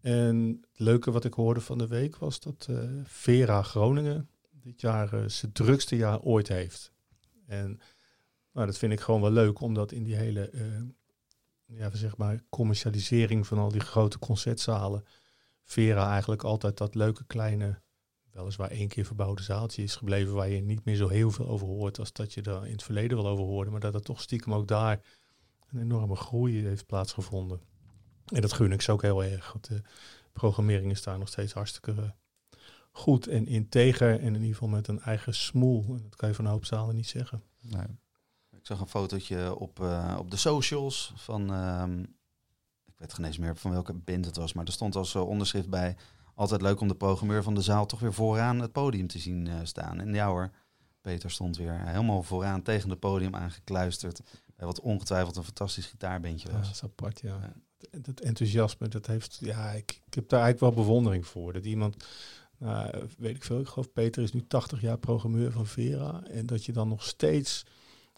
En 0.00 0.64
het 0.70 0.78
leuke 0.78 1.10
wat 1.10 1.24
ik 1.24 1.34
hoorde 1.34 1.60
van 1.60 1.78
de 1.78 1.86
week 1.86 2.16
was 2.16 2.40
dat 2.40 2.66
eh, 2.70 2.76
Vera 3.04 3.62
Groningen 3.62 4.28
dit 4.50 4.80
jaar 4.80 5.12
eh, 5.12 5.28
zijn 5.28 5.52
drukste 5.52 5.96
jaar 5.96 6.20
ooit 6.20 6.48
heeft. 6.48 6.92
En 7.46 7.80
nou, 8.52 8.66
dat 8.66 8.78
vind 8.78 8.92
ik 8.92 9.00
gewoon 9.00 9.20
wel 9.20 9.30
leuk, 9.30 9.60
omdat 9.60 9.92
in 9.92 10.02
die 10.02 10.14
hele 10.14 10.50
eh, 10.50 10.82
ja, 11.64 11.90
zeg 11.92 12.16
maar, 12.16 12.42
commercialisering 12.48 13.46
van 13.46 13.58
al 13.58 13.70
die 13.70 13.80
grote 13.80 14.18
concertzalen, 14.18 15.04
Vera 15.62 16.10
eigenlijk 16.10 16.42
altijd 16.42 16.76
dat 16.76 16.94
leuke 16.94 17.24
kleine, 17.24 17.82
weliswaar 18.34 18.70
één 18.70 18.88
keer 18.88 19.04
verbouwde 19.04 19.42
zaaltje 19.42 19.82
is 19.82 19.96
gebleven 19.96 20.34
waar 20.34 20.48
je 20.48 20.60
niet 20.60 20.84
meer 20.84 20.96
zo 20.96 21.08
heel 21.08 21.30
veel 21.30 21.48
over 21.48 21.66
hoort 21.66 21.98
als 21.98 22.12
dat 22.12 22.32
je 22.32 22.42
daar 22.42 22.66
in 22.66 22.72
het 22.72 22.82
verleden 22.82 23.16
wel 23.16 23.28
over 23.28 23.44
hoorde, 23.44 23.70
maar 23.70 23.80
dat 23.80 23.94
er 23.94 24.02
toch 24.02 24.20
stiekem 24.20 24.54
ook 24.54 24.68
daar 24.68 25.00
een 25.70 25.80
enorme 25.80 26.16
groei 26.16 26.66
heeft 26.66 26.86
plaatsgevonden. 26.86 27.60
En 28.24 28.40
dat 28.40 28.52
gun 28.52 28.72
ik 28.72 28.80
ze 28.80 28.92
ook 28.92 29.02
heel 29.02 29.24
erg. 29.24 29.52
Want 29.52 29.68
de 29.68 29.82
programmering 30.32 30.90
is 30.90 31.02
daar 31.02 31.18
nog 31.18 31.28
steeds 31.28 31.52
hartstikke 31.52 31.92
eh, 31.92 32.58
goed 32.90 33.26
en 33.26 33.46
integer 33.46 34.20
en 34.20 34.26
in 34.26 34.34
ieder 34.34 34.48
geval 34.48 34.68
met 34.68 34.88
een 34.88 35.00
eigen 35.00 35.34
smoel. 35.34 35.86
Dat 35.86 36.16
kan 36.16 36.28
je 36.28 36.34
van 36.34 36.44
een 36.44 36.50
hoop 36.50 36.64
zalen 36.64 36.94
niet 36.94 37.08
zeggen. 37.08 37.42
Nee. 37.60 37.86
Ik 38.50 38.66
zag 38.66 38.80
een 38.80 38.88
fotootje 38.88 39.56
op, 39.58 39.80
eh, 39.80 40.16
op 40.18 40.30
de 40.30 40.36
socials 40.36 41.12
van, 41.16 41.52
ehm, 41.52 42.00
ik 42.84 42.94
weet 42.98 43.12
geen 43.12 43.24
eens 43.24 43.38
meer 43.38 43.56
van 43.56 43.70
welke 43.70 43.92
band 43.92 44.24
het 44.24 44.36
was, 44.36 44.52
maar 44.52 44.64
er 44.64 44.72
stond 44.72 44.96
als 44.96 45.14
eh, 45.14 45.28
onderschrift 45.28 45.68
bij, 45.68 45.96
altijd 46.34 46.62
leuk 46.62 46.80
om 46.80 46.88
de 46.88 46.94
programmeur 46.94 47.42
van 47.42 47.54
de 47.54 47.60
zaal 47.60 47.86
toch 47.86 48.00
weer 48.00 48.12
vooraan 48.12 48.60
het 48.60 48.72
podium 48.72 49.06
te 49.06 49.18
zien 49.18 49.46
eh, 49.46 49.54
staan. 49.62 50.00
En 50.00 50.14
ja 50.14 50.26
hoor, 50.26 50.50
Peter 51.00 51.30
stond 51.30 51.56
weer 51.56 51.80
helemaal 51.86 52.22
vooraan 52.22 52.62
tegen 52.62 52.90
het 52.90 52.98
podium 52.98 53.34
aangekluisterd, 53.34 54.20
bij 54.56 54.66
wat 54.66 54.80
ongetwijfeld 54.80 55.36
een 55.36 55.44
fantastisch 55.44 55.86
gitaarbandje 55.86 56.48
Ja, 56.48 56.54
dat 56.54 56.62
was. 56.66 56.70
is 56.70 56.82
apart, 56.82 57.20
ja. 57.20 57.38
Ja. 57.40 57.52
Dat, 57.90 58.04
dat 58.04 58.20
enthousiasme, 58.20 58.88
dat 58.88 59.06
heeft, 59.06 59.38
ja, 59.40 59.70
ik, 59.70 60.00
ik 60.06 60.14
heb 60.14 60.28
daar 60.28 60.42
eigenlijk 60.42 60.74
wel 60.74 60.84
bewondering 60.84 61.26
voor. 61.26 61.52
Dat 61.52 61.64
iemand, 61.64 62.04
nou, 62.58 63.08
weet 63.18 63.36
ik 63.36 63.44
veel, 63.44 63.60
ik 63.60 63.66
geloof 63.66 63.92
Peter 63.92 64.22
is 64.22 64.32
nu 64.32 64.46
80 64.46 64.80
jaar 64.80 64.98
programmeur 64.98 65.52
van 65.52 65.66
Vera. 65.66 66.22
En 66.30 66.46
dat 66.46 66.64
je 66.64 66.72
dan 66.72 66.88
nog 66.88 67.02
steeds 67.02 67.64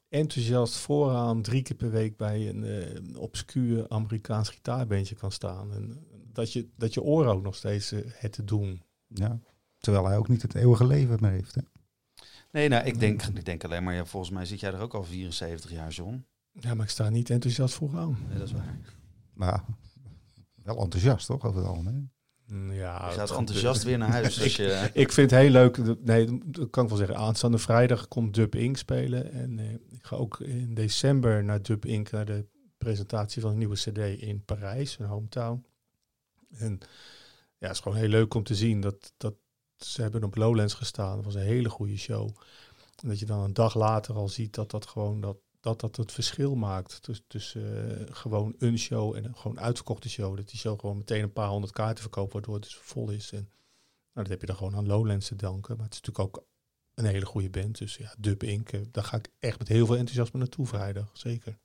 enthousiast 0.08 0.76
vooraan 0.76 1.42
drie 1.42 1.62
keer 1.62 1.76
per 1.76 1.90
week 1.90 2.16
bij 2.16 2.48
een 2.48 2.64
eh, 2.64 3.20
obscuur 3.20 3.88
Amerikaans 3.88 4.48
gitaarbandje 4.48 5.14
kan 5.14 5.32
staan. 5.32 5.72
En 5.72 6.06
dat 6.36 6.52
je, 6.52 6.68
dat 6.76 6.94
je 6.94 7.02
oren 7.02 7.32
ook 7.32 7.42
nog 7.42 7.54
steeds 7.54 7.92
eh, 7.92 8.00
het 8.06 8.32
te 8.32 8.44
doen. 8.44 8.82
Ja. 9.06 9.38
Terwijl 9.78 10.06
hij 10.06 10.16
ook 10.16 10.28
niet 10.28 10.42
het 10.42 10.54
eeuwige 10.54 10.86
leven 10.86 11.16
meer 11.20 11.30
heeft. 11.30 11.54
Hè? 11.54 11.60
Nee, 12.52 12.68
nou, 12.68 12.84
ik 12.86 12.98
denk, 13.00 13.22
ik 13.22 13.44
denk 13.44 13.64
alleen 13.64 13.84
maar, 13.84 13.94
ja, 13.94 14.04
volgens 14.04 14.32
mij 14.32 14.44
zit 14.44 14.60
jij 14.60 14.72
er 14.72 14.80
ook 14.80 14.94
al 14.94 15.04
74 15.04 15.70
jaar, 15.70 15.90
John. 15.90 16.24
Ja, 16.52 16.74
maar 16.74 16.84
ik 16.84 16.90
sta 16.90 17.08
niet 17.08 17.30
enthousiast 17.30 17.74
vooraan. 17.74 18.18
Nee, 18.28 18.38
dat 18.38 18.46
is 18.46 18.52
waar. 18.52 18.78
Maar 19.34 19.64
wel 20.62 20.76
enthousiast 20.82 21.26
toch, 21.26 21.44
over 21.44 21.58
het 21.60 21.68
algemeen. 21.68 22.10
Mm, 22.46 22.72
Ja, 22.72 23.08
Je 23.08 23.14
gaat 23.14 23.28
het- 23.28 23.38
enthousiast 23.38 23.82
weer 23.82 23.98
naar 23.98 24.10
huis 24.10 24.56
je... 24.56 24.90
Ik 24.92 25.12
vind 25.12 25.30
het 25.30 25.40
heel 25.40 25.50
leuk. 25.50 25.74
de- 25.74 25.98
Nee, 26.04 26.40
dat 26.44 26.70
kan 26.70 26.82
ik 26.82 26.88
wel 26.88 26.98
zeggen. 26.98 27.16
Aanstaande 27.16 27.58
vrijdag 27.58 28.08
komt 28.08 28.34
Dub 28.34 28.54
Inc. 28.54 28.76
spelen. 28.76 29.32
En 29.32 29.58
eh, 29.58 29.72
ik 29.72 30.04
ga 30.04 30.16
ook 30.16 30.40
in 30.40 30.74
december 30.74 31.44
naar 31.44 31.62
Dub 31.62 31.84
Inc. 31.84 32.10
naar 32.10 32.24
de 32.24 32.46
presentatie 32.78 33.42
van 33.42 33.50
een 33.50 33.58
nieuwe 33.58 33.76
CD 33.76 33.98
in 34.22 34.44
Parijs, 34.44 34.98
een 34.98 35.06
hometown. 35.06 35.64
En 36.50 36.78
ja, 37.58 37.66
het 37.66 37.70
is 37.76 37.80
gewoon 37.80 37.98
heel 37.98 38.08
leuk 38.08 38.34
om 38.34 38.42
te 38.42 38.54
zien 38.54 38.80
dat, 38.80 39.12
dat 39.16 39.34
ze 39.76 40.02
hebben 40.02 40.24
op 40.24 40.36
Lowlands 40.36 40.74
gestaan. 40.74 41.16
Dat 41.16 41.24
was 41.24 41.34
een 41.34 41.40
hele 41.40 41.68
goede 41.70 41.96
show. 41.96 42.28
En 43.02 43.08
dat 43.08 43.18
je 43.18 43.26
dan 43.26 43.40
een 43.40 43.54
dag 43.54 43.74
later 43.74 44.14
al 44.14 44.28
ziet 44.28 44.54
dat 44.54 44.70
dat 44.70 44.86
gewoon 44.86 45.20
dat, 45.20 45.36
dat, 45.60 45.80
dat 45.80 45.96
het 45.96 46.12
verschil 46.12 46.54
maakt 46.54 47.08
tussen, 47.26 47.98
eh, 47.98 48.14
gewoon 48.14 48.54
een 48.58 48.78
show 48.78 49.16
en 49.16 49.24
een 49.24 49.36
gewoon 49.36 49.60
uitverkochte 49.60 50.08
show. 50.08 50.36
Dat 50.36 50.48
die 50.48 50.58
show 50.58 50.80
gewoon 50.80 50.96
meteen 50.96 51.22
een 51.22 51.32
paar 51.32 51.48
honderd 51.48 51.72
kaarten 51.72 52.02
verkoopt, 52.02 52.32
waardoor 52.32 52.54
het 52.54 52.62
dus 52.62 52.76
vol 52.76 53.10
is. 53.10 53.32
En 53.32 53.48
nou, 54.12 54.28
dat 54.28 54.28
heb 54.28 54.40
je 54.40 54.46
dan 54.46 54.56
gewoon 54.56 54.76
aan 54.76 54.86
Lowlands 54.86 55.28
te 55.28 55.36
danken. 55.36 55.76
Maar 55.76 55.84
het 55.84 55.94
is 55.94 56.00
natuurlijk 56.00 56.36
ook 56.36 56.44
een 56.94 57.04
hele 57.04 57.26
goede 57.26 57.50
band. 57.50 57.78
Dus 57.78 57.96
ja, 57.96 58.14
Dub 58.18 58.42
Inc. 58.42 58.72
eh, 58.72 58.80
Daar 58.90 59.04
ga 59.04 59.16
ik 59.16 59.28
echt 59.38 59.58
met 59.58 59.68
heel 59.68 59.86
veel 59.86 59.96
enthousiasme 59.96 60.38
naartoe 60.38 60.66
vrijdag. 60.66 61.10
Zeker. 61.12 61.58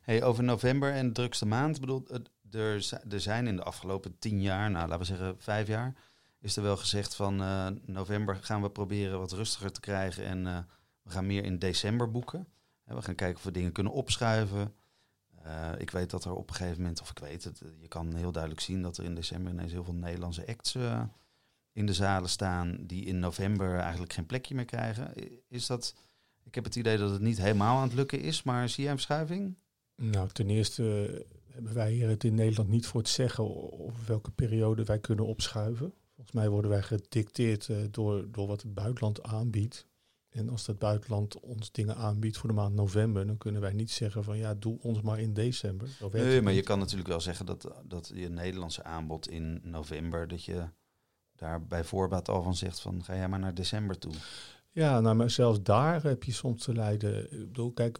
Hey, 0.00 0.22
over 0.22 0.44
november 0.44 0.92
en 0.92 1.12
drukste 1.12 1.46
maand. 1.46 1.80
Bedoel, 1.80 2.06
er, 2.54 3.00
er 3.08 3.20
zijn 3.20 3.46
in 3.46 3.56
de 3.56 3.62
afgelopen 3.62 4.18
tien 4.18 4.40
jaar, 4.40 4.70
nou 4.70 4.88
laten 4.88 4.98
we 4.98 5.04
zeggen 5.04 5.34
vijf 5.38 5.66
jaar, 5.66 5.94
is 6.42 6.56
er 6.56 6.62
wel 6.62 6.76
gezegd 6.76 7.14
van 7.14 7.42
eh, 7.42 7.66
november 7.86 8.36
gaan 8.36 8.62
we 8.62 8.70
proberen 8.70 9.18
wat 9.18 9.32
rustiger 9.32 9.72
te 9.72 9.80
krijgen 9.80 10.24
en 10.24 10.46
eh, 10.46 10.58
we 11.02 11.10
gaan 11.10 11.26
meer 11.26 11.44
in 11.44 11.58
december 11.58 12.10
boeken. 12.10 12.46
We 12.84 13.02
gaan 13.02 13.14
kijken 13.14 13.36
of 13.36 13.44
we 13.44 13.50
dingen 13.50 13.72
kunnen 13.72 13.92
opschuiven. 13.92 14.74
Eh, 15.42 15.70
ik 15.78 15.90
weet 15.90 16.10
dat 16.10 16.24
er 16.24 16.34
op 16.34 16.48
een 16.48 16.54
gegeven 16.54 16.80
moment, 16.80 17.00
of 17.00 17.10
ik 17.10 17.18
weet 17.18 17.44
het, 17.44 17.62
je 17.78 17.88
kan 17.88 18.14
heel 18.14 18.32
duidelijk 18.32 18.62
zien 18.62 18.82
dat 18.82 18.96
er 18.96 19.04
in 19.04 19.14
december 19.14 19.52
ineens 19.52 19.72
heel 19.72 19.84
veel 19.84 19.94
Nederlandse 19.94 20.46
acts 20.46 20.76
in 21.72 21.86
de 21.86 21.94
zalen 21.94 22.30
staan 22.30 22.78
die 22.80 23.04
in 23.04 23.18
november 23.18 23.78
eigenlijk 23.78 24.12
geen 24.12 24.26
plekje 24.26 24.54
meer 24.54 24.64
krijgen. 24.64 25.14
Is 25.48 25.66
dat, 25.66 25.94
ik 26.42 26.54
heb 26.54 26.64
het 26.64 26.76
idee 26.76 26.98
dat 26.98 27.10
het 27.10 27.20
niet 27.20 27.38
helemaal 27.38 27.76
aan 27.76 27.86
het 27.88 27.94
lukken 27.94 28.20
is, 28.20 28.42
maar 28.42 28.68
zie 28.68 28.82
jij 28.82 28.92
een 28.92 28.98
verschuiving? 28.98 29.56
Nou, 29.96 30.28
ten 30.28 30.50
eerste 30.50 31.26
hebben 31.52 31.74
wij 31.74 31.92
hier 31.92 32.08
het 32.08 32.24
in 32.24 32.34
Nederland 32.34 32.68
niet 32.68 32.86
voor 32.86 33.00
het 33.00 33.08
zeggen 33.08 33.44
of 33.70 34.06
welke 34.06 34.30
periode 34.30 34.84
wij 34.84 34.98
kunnen 34.98 35.26
opschuiven. 35.26 35.92
Volgens 36.14 36.36
mij 36.36 36.48
worden 36.48 36.70
wij 36.70 36.82
gedicteerd 36.82 37.68
eh, 37.68 37.76
door, 37.90 38.30
door 38.30 38.46
wat 38.46 38.62
het 38.62 38.74
buitenland 38.74 39.22
aanbiedt. 39.22 39.86
En 40.28 40.48
als 40.48 40.66
het 40.66 40.78
buitenland 40.78 41.40
ons 41.40 41.72
dingen 41.72 41.96
aanbiedt 41.96 42.36
voor 42.36 42.48
de 42.48 42.54
maand 42.54 42.74
november, 42.74 43.26
dan 43.26 43.38
kunnen 43.38 43.60
wij 43.60 43.72
niet 43.72 43.90
zeggen 43.90 44.24
van 44.24 44.38
ja, 44.38 44.54
doe 44.54 44.78
ons 44.80 45.00
maar 45.00 45.20
in 45.20 45.34
december. 45.34 45.88
Nee, 46.12 46.42
maar 46.42 46.52
je 46.52 46.62
kan 46.62 46.78
natuurlijk 46.78 47.08
wel 47.08 47.20
zeggen 47.20 47.46
dat, 47.46 47.68
dat 47.84 48.10
je 48.14 48.28
Nederlandse 48.28 48.84
aanbod 48.84 49.28
in 49.28 49.60
november, 49.62 50.28
dat 50.28 50.44
je 50.44 50.68
daar 51.36 51.66
bij 51.66 51.84
voorbaat 51.84 52.28
al 52.28 52.42
van 52.42 52.56
zegt 52.56 52.80
van 52.80 53.04
ga 53.04 53.14
jij 53.14 53.28
maar 53.28 53.38
naar 53.38 53.54
december 53.54 53.98
toe. 53.98 54.12
Ja, 54.70 55.00
nou, 55.00 55.16
maar 55.16 55.30
zelfs 55.30 55.62
daar 55.62 56.02
heb 56.02 56.22
je 56.22 56.32
soms 56.32 56.62
te 56.62 56.74
lijden. 56.74 57.32
Ik 57.32 57.46
bedoel, 57.46 57.72
kijk, 57.72 57.98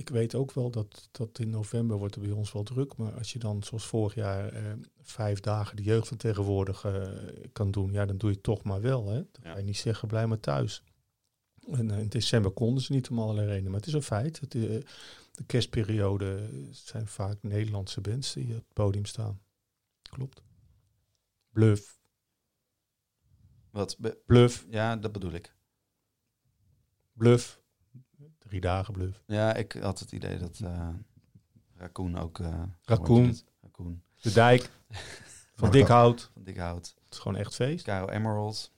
ik 0.00 0.08
weet 0.08 0.34
ook 0.34 0.52
wel 0.52 0.70
dat, 0.70 1.08
dat 1.10 1.38
in 1.38 1.50
november 1.50 1.96
wordt 1.96 2.14
er 2.14 2.20
bij 2.20 2.30
ons 2.30 2.52
wel 2.52 2.62
druk. 2.62 2.96
Maar 2.96 3.12
als 3.12 3.32
je 3.32 3.38
dan 3.38 3.62
zoals 3.62 3.86
vorig 3.86 4.14
jaar 4.14 4.52
eh, 4.52 4.72
vijf 5.00 5.40
dagen 5.40 5.76
de 5.76 5.82
jeugd 5.82 6.08
van 6.08 6.16
tegenwoordig 6.16 6.84
eh, 6.84 7.08
kan 7.52 7.70
doen, 7.70 7.92
ja, 7.92 8.06
dan 8.06 8.18
doe 8.18 8.28
je 8.28 8.34
het 8.34 8.44
toch 8.44 8.62
maar 8.62 8.80
wel. 8.80 9.06
Hè? 9.08 9.14
Dan 9.14 9.42
Ja. 9.42 9.52
ga 9.52 9.58
je 9.58 9.64
niet 9.64 9.76
zeggen, 9.76 10.08
blijf 10.08 10.26
maar 10.28 10.40
thuis. 10.40 10.82
En 11.66 11.90
eh, 11.90 11.98
in 11.98 12.08
december 12.08 12.50
konden 12.50 12.82
ze 12.82 12.92
niet 12.92 13.10
om 13.10 13.18
allerlei 13.18 13.46
redenen. 13.46 13.70
Maar 13.70 13.80
het 13.80 13.88
is 13.88 13.94
een 13.94 14.02
feit. 14.02 14.40
Het, 14.40 14.50
de 14.50 14.84
kerstperiode 15.46 16.48
zijn 16.70 17.06
vaak 17.06 17.42
Nederlandse 17.42 18.00
bands 18.00 18.32
die 18.32 18.48
op 18.48 18.54
het 18.54 18.72
podium 18.72 19.04
staan. 19.04 19.40
Klopt. 20.02 20.42
Bluff. 21.50 21.98
Wat, 23.70 23.96
Bluff. 24.26 24.66
ja, 24.70 24.96
dat 24.96 25.12
bedoel 25.12 25.32
ik. 25.32 25.54
Bluff. 27.12 27.59
Drie 28.38 28.60
dagen 28.60 28.92
bluff. 28.92 29.22
Ja, 29.26 29.54
ik 29.54 29.72
had 29.72 29.98
het 29.98 30.12
idee 30.12 30.38
dat 30.38 30.60
eh 30.60 30.88
Raccoon 31.74 32.18
ook... 32.18 32.38
eh, 32.38 32.62
Raccoon. 32.82 33.36
De 34.20 34.32
dijk. 34.32 34.62
Van 35.54 35.68
Marco. 35.68 35.78
Dikhout. 35.78 36.30
Van 36.32 36.42
Dikhout. 36.42 36.94
Het 37.04 37.12
is 37.14 37.18
gewoon 37.18 37.36
echt 37.38 37.54
feest. 37.54 37.84
Caro 37.84 38.08
Emerald. 38.08 38.72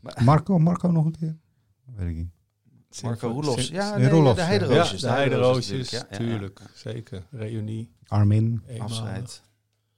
Maar, 0.00 0.22
Marco, 0.24 0.58
Marco 0.58 0.88
nog 0.90 1.04
een 1.04 1.16
keer? 1.18 1.38
Weet 1.84 2.08
ik 2.08 2.16
niet. 2.16 2.30
Marco 3.02 3.28
Roelofs. 3.28 3.68
Ja, 3.68 3.86
Sint- 3.88 3.98
nee, 4.00 4.08
Roelofs, 4.10 4.36
de. 4.36 4.42
Heideroosjes. 4.42 5.00
Ja, 5.00 5.08
de 5.08 5.14
Heideroosjes, 5.14 5.68
natuurlijk, 5.70 5.90
ja, 5.90 5.98
ja, 5.98 6.06
ja. 6.10 6.16
tuurlijk. 6.30 6.60
Zeker. 6.74 7.26
Reunie. 7.30 7.92
Armin. 8.06 8.62
eenmalig. 8.66 8.82
Afscheid. 8.98 9.42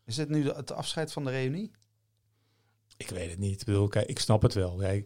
Is 0.05 0.15
dit 0.15 0.29
nu 0.29 0.43
de- 0.43 0.55
het 0.55 0.73
afscheid 0.73 1.13
van 1.13 1.25
de 1.25 1.31
reunie? 1.31 1.71
Ik 2.97 3.09
weet 3.09 3.31
het 3.31 3.39
niet. 3.39 3.61
Ik, 3.61 3.67
bedoel, 3.67 3.89
kijk, 3.89 4.07
ik 4.09 4.19
snap 4.19 4.43
het 4.43 4.55
wel. 4.55 4.83
Ja, 4.83 5.03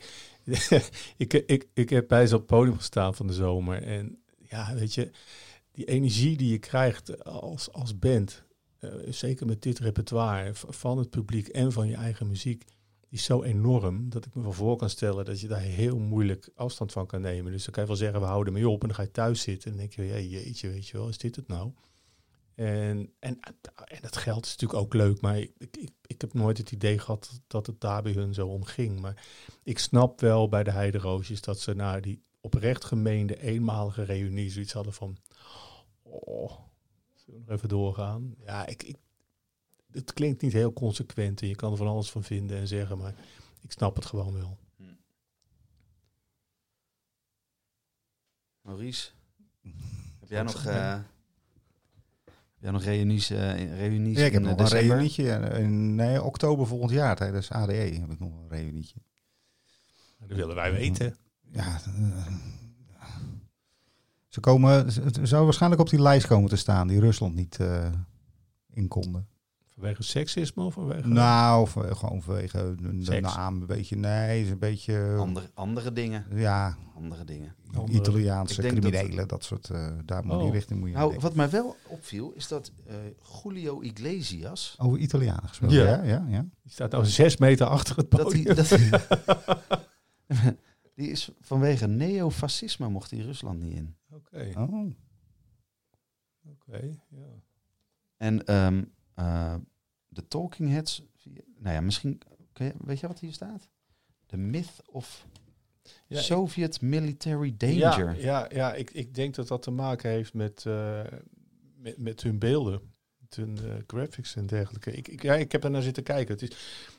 ik, 1.17 1.33
ik, 1.33 1.69
ik, 1.75 1.91
heb 1.91 2.09
bij 2.09 2.27
ze 2.27 2.35
op 2.35 2.41
het 2.41 2.51
podium 2.51 2.77
gestaan 2.77 3.15
van 3.15 3.27
de 3.27 3.33
zomer. 3.33 3.83
En 3.83 4.19
ja, 4.39 4.75
weet 4.75 4.95
je, 4.95 5.11
die 5.73 5.85
energie 5.85 6.37
die 6.37 6.51
je 6.51 6.59
krijgt 6.59 7.25
als, 7.25 7.73
als 7.73 7.99
band, 7.99 8.45
eh, 8.79 8.91
zeker 9.09 9.47
met 9.47 9.63
dit 9.63 9.79
repertoire 9.79 10.51
van 10.55 10.99
het 10.99 11.11
publiek 11.11 11.49
en 11.49 11.73
van 11.73 11.89
je 11.89 11.95
eigen 11.95 12.29
muziek, 12.29 12.65
die 13.09 13.19
is 13.19 13.25
zo 13.25 13.43
enorm 13.43 14.11
dat 14.11 14.25
ik 14.25 14.35
me 14.35 14.43
wel 14.43 14.53
voor 14.53 14.77
kan 14.77 14.91
stellen 14.91 15.25
dat 15.25 15.41
je 15.41 15.49
daar 15.49 15.61
heel 15.61 15.99
moeilijk 15.99 16.49
afstand 16.55 16.93
van 16.93 17.07
kan 17.07 17.21
nemen. 17.21 17.53
Dus 17.53 17.65
dan 17.65 17.73
kan 17.73 17.83
je 17.83 17.89
wel 17.89 17.99
zeggen, 17.99 18.21
we 18.21 18.27
houden 18.27 18.53
mee 18.53 18.69
op 18.69 18.81
en 18.81 18.87
dan 18.87 18.97
ga 18.97 19.03
je 19.03 19.11
thuis 19.11 19.41
zitten 19.41 19.71
en 19.71 19.77
denk 19.77 19.93
je, 19.93 20.03
ja, 20.05 20.19
jeetje, 20.19 20.69
weet 20.69 20.89
je 20.89 20.97
wel, 20.97 21.09
is 21.09 21.19
dit 21.19 21.37
het 21.37 21.49
nou? 21.49 21.73
En, 22.57 23.13
en, 23.19 23.41
en 23.85 24.03
het 24.03 24.17
geld 24.17 24.45
is 24.45 24.51
natuurlijk 24.51 24.81
ook 24.81 24.95
leuk, 24.95 25.21
maar 25.21 25.39
ik, 25.39 25.53
ik, 25.59 25.91
ik 26.07 26.21
heb 26.21 26.35
nooit 26.35 26.59
het 26.59 26.73
idee 26.73 26.99
gehad 26.99 27.41
dat 27.47 27.67
het 27.67 27.81
daar 27.81 28.03
bij 28.03 28.13
hun 28.13 28.35
zo 28.35 28.49
om 28.49 28.65
ging. 28.65 29.01
Maar 29.01 29.27
ik 29.63 29.79
snap 29.79 30.21
wel 30.21 30.49
bij 30.49 30.65
de 30.65 30.71
Heideroosjes 30.71 31.41
dat 31.41 31.61
ze 31.61 31.75
na 31.75 32.01
die 32.01 32.23
oprecht 32.41 32.85
gemeende 32.85 33.41
eenmalige 33.41 34.03
reunie 34.03 34.51
zoiets 34.51 34.73
hadden 34.73 34.93
van, 34.93 35.17
oh, 36.03 36.51
zullen 37.15 37.41
we 37.41 37.47
nog 37.47 37.57
even 37.57 37.69
doorgaan? 37.69 38.35
Ja, 38.45 38.67
ik, 38.67 38.83
ik, 38.83 38.97
het 39.91 40.13
klinkt 40.13 40.43
niet 40.43 40.53
heel 40.53 40.73
consequent 40.73 41.41
en 41.41 41.49
je 41.49 41.55
kan 41.55 41.71
er 41.71 41.77
van 41.77 41.87
alles 41.87 42.11
van 42.11 42.25
vinden 42.25 42.59
en 42.59 42.69
zeggen, 42.69 42.99
maar 42.99 43.15
ik 43.61 43.73
snap 43.73 43.97
het 43.97 44.07
gewoon 44.07 44.33
wel. 44.33 44.59
Maurice, 48.61 49.11
heb 50.21 50.29
jij 50.29 50.43
nog, 50.43 50.65
eh 50.65 50.99
jij 52.67 52.75
nog 52.75 52.85
reunies, 52.85 53.31
eh, 53.31 53.79
reunies 53.79 54.19
Ja, 54.19 54.25
ik 54.25 54.33
heb 54.33 54.43
in, 54.43 54.49
nog 54.49 54.73
eh, 54.73 54.81
een 54.81 54.89
reunietje. 54.89 55.31
In 55.59 55.95
nee, 55.95 56.23
oktober 56.23 56.67
volgend 56.67 56.91
jaar 56.91 57.17
tijdens 57.17 57.51
ADE 57.51 57.73
heb 57.73 58.11
ik 58.11 58.21
nog 58.21 58.31
een 58.31 58.49
reunietje. 58.49 59.01
Dat 60.19 60.37
willen 60.37 60.55
wij 60.55 60.73
weten. 60.73 61.17
Ja, 61.51 61.81
eh, 61.85 62.27
ze 64.29 64.41
komen, 64.41 64.87
het 64.87 65.19
zou 65.23 65.45
waarschijnlijk 65.45 65.81
op 65.81 65.91
die 65.91 66.03
lijst 66.03 66.27
komen 66.27 66.49
te 66.49 66.57
staan 66.57 66.89
die 66.89 67.01
Rusland 67.01 67.35
niet 67.35 67.57
eh, 67.61 67.93
in 68.71 68.89
konden. 68.89 69.29
Vanwege 69.77 70.03
seksisme 70.03 70.65
of 70.65 70.75
vanwege... 70.75 71.09
Nou, 71.09 71.63
of, 71.63 71.77
eh, 71.77 71.95
gewoon 71.97 72.23
vanwege 72.23 72.75
de, 72.81 73.05
Seks. 73.05 73.35
naam 73.35 73.61
een 73.61 73.67
beetje. 73.67 73.97
Nee, 73.97 74.43
is 74.43 74.51
een 74.51 74.59
beetje. 74.59 75.17
Andere, 75.19 75.51
andere 75.55 75.93
dingen. 75.93 76.27
Ja, 76.35 76.77
Andere 76.95 77.25
dingen. 77.25 77.55
Andere- 77.75 77.99
Italiaanse 77.99 78.55
Ik 78.55 78.71
denk 78.71 78.83
dat- 78.83 78.93
criminelen, 78.93 79.29
dat, 79.29 79.45
soort. 79.45 79.71
eh, 79.71 79.93
daar 80.05 80.25
moet 80.25 80.35
Oh. 80.37 80.43
die 80.43 80.51
richting 80.51 80.79
moet 80.81 80.89
je 80.89 80.95
Nou, 80.95 81.09
denken. 81.11 81.27
wat 81.29 81.37
mij 81.37 81.51
wel 81.51 81.77
opviel, 81.89 82.33
is 82.33 82.49
dat 82.49 82.73
eh, 82.87 82.95
Julio 83.43 83.81
Iglesias... 83.81 84.75
Over 84.79 84.99
Italianen 84.99 85.49
gesproken. 85.49 85.77
Ja. 85.77 85.85
Ja, 85.85 86.03
ja, 86.03 86.25
ja. 86.29 86.41
Die 86.63 86.73
staat 86.73 86.91
nou 86.91 87.05
zes 87.07 87.37
meter 87.37 87.67
achter 87.67 87.97
het 87.97 88.11
Dat 88.11 88.31
die, 88.31 88.43
podium. 88.55 88.91
dat, 88.91 89.59
die 90.97 91.11
is 91.11 91.31
vanwege 91.41 91.87
neofascisme 91.87 92.89
mocht 92.89 93.11
hij 93.11 93.21
Rusland 93.21 93.61
niet 93.61 93.75
in. 93.75 93.97
Oké, 94.11 94.51
Oh. 94.57 94.91
oké, 96.51 96.97
ja. 97.09 97.43
En 98.17 98.45
ehm, 98.47 98.77
eh, 98.79 98.83
de 100.09 100.29
Talking 100.29 100.71
Heads... 100.71 101.03
Nou 101.59 101.75
ja, 101.75 101.81
misschien... 101.81 102.21
je- 102.55 102.75
weet 102.79 103.01
je 103.01 103.07
wat 103.07 103.19
hier 103.19 103.33
staat? 103.33 103.69
The 104.27 104.37
Myth 104.37 104.73
of 104.91 105.27
Ja, 106.07 106.19
ik- 106.19 106.25
Soviet 106.25 106.81
Military 106.81 107.55
Danger. 107.57 108.17
Ja, 108.17 108.21
ja, 108.21 108.49
ja 108.51 108.75
ik, 108.75 108.91
ik 108.91 109.15
denk 109.15 109.35
dat 109.35 109.49
dat 109.49 109.63
te 109.63 109.71
maken 109.71 110.11
heeft 110.11 110.35
met, 110.35 110.67
eh, 110.67 111.01
met, 111.77 111.99
met 111.99 112.23
hun 112.23 112.39
beelden, 112.39 112.81
hun 113.35 113.59
eh, 113.59 113.75
graphics 113.87 114.37
en 114.37 114.47
dergelijke. 114.47 114.93
Ik, 114.93 115.09
ik, 115.09 115.23
ja, 115.23 115.35
ik 115.35 115.53
heb 115.53 115.65
er 115.65 115.71
naar 115.71 115.83
zitten 115.83 116.03
kijken. 116.03 116.35
Het 116.35 116.43
is, 116.43 116.49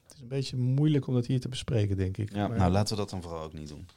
het 0.03 0.13
is 0.13 0.19
een 0.21 0.27
beetje 0.27 0.58
moeilijk 0.58 1.08
om 1.08 1.13
dat 1.13 1.25
hier 1.25 1.39
te 1.39 1.49
bespreken, 1.49 1.97
denk 1.97 2.17
ik. 2.17 2.34
Ja, 2.34 2.47
Maar- 2.47 2.58
nou 2.58 2.71
laten 2.71 2.95
we 2.95 3.01
dat 3.01 3.10
dan 3.10 3.21
vooral 3.21 3.43
ook 3.43 3.53
niet 3.53 3.67
doen. 3.67 3.88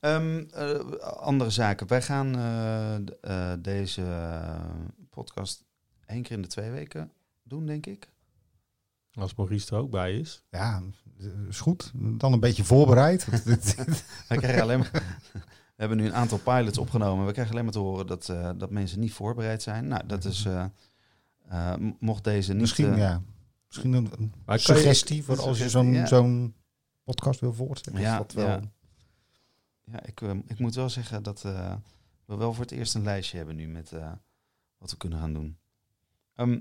Ehm, 0.00 0.44
eh, 0.50 0.78
andere 1.02 1.50
zaken. 1.50 1.86
Wij 1.86 2.02
gaan 2.02 2.36
eh, 2.36 2.94
eh, 3.52 3.58
deze 3.62 4.02
eh, 4.02 4.64
podcast 5.10 5.64
één 6.06 6.22
keer 6.22 6.36
in 6.36 6.42
de 6.42 6.48
twee 6.48 6.70
weken 6.70 7.12
doen, 7.52 7.66
denk 7.66 7.86
ik. 7.86 8.08
Als 9.14 9.34
Maurice 9.34 9.74
er 9.74 9.80
ook 9.80 9.90
bij 9.90 10.18
is. 10.18 10.42
Ja, 10.50 10.82
is 11.48 11.60
goed. 11.60 11.92
Dan 11.94 12.32
een 12.32 12.40
beetje 12.40 12.64
voorbereid. 12.64 13.24
We 14.28 14.36
krijgen 14.36 14.62
alleen 14.62 14.78
maar. 14.78 14.90
We 15.74 15.88
hebben 15.88 15.96
nu 15.96 16.06
een 16.06 16.14
aantal 16.14 16.38
pilots 16.38 16.78
opgenomen. 16.78 17.26
We 17.26 17.32
krijgen 17.32 17.52
alleen 17.52 17.64
maar 17.64 17.72
te 17.74 17.78
horen 17.78 18.06
dat, 18.06 18.28
eh, 18.28 18.50
dat 18.56 18.70
mensen 18.70 19.00
niet 19.00 19.12
voorbereid 19.12 19.62
zijn. 19.62 19.86
Nou, 19.88 20.06
dat 20.06 20.24
is. 20.24 20.44
eh, 20.44 20.64
eh, 21.48 21.74
mocht 21.98 22.24
deze 22.24 22.52
niet. 22.52 22.60
Misschien, 22.60 22.96
ja. 22.96 23.22
Misschien 23.66 23.92
een, 23.92 24.32
suggestie 24.46 25.24
voor 25.24 25.40
als 25.40 25.58
je 25.58 25.68
zo'n 25.68 25.92
Ja. 25.92 26.06
zo'n 26.06 26.54
podcast 27.04 27.40
wil 27.40 27.52
voortzetten. 27.52 28.02
Ja, 28.02 28.12
is 28.12 28.18
dat 28.18 28.32
wel... 28.32 28.46
ja. 28.46 28.60
Ja, 29.84 30.02
ik, 30.04 30.20
ik 30.46 30.58
moet 30.58 30.74
wel 30.74 30.88
zeggen 30.90 31.22
dat 31.22 31.44
eh, 31.44 31.74
we 32.24 32.36
wel 32.36 32.52
voor 32.52 32.62
het 32.62 32.72
eerst 32.72 32.94
een 32.94 33.02
lijstje 33.02 33.36
hebben 33.36 33.56
nu 33.56 33.68
met 33.68 33.92
eh, 33.92 34.12
wat 34.78 34.90
we 34.90 34.96
kunnen 34.96 35.18
gaan 35.18 35.32
doen. 35.32 35.58
Ehm, 36.34 36.60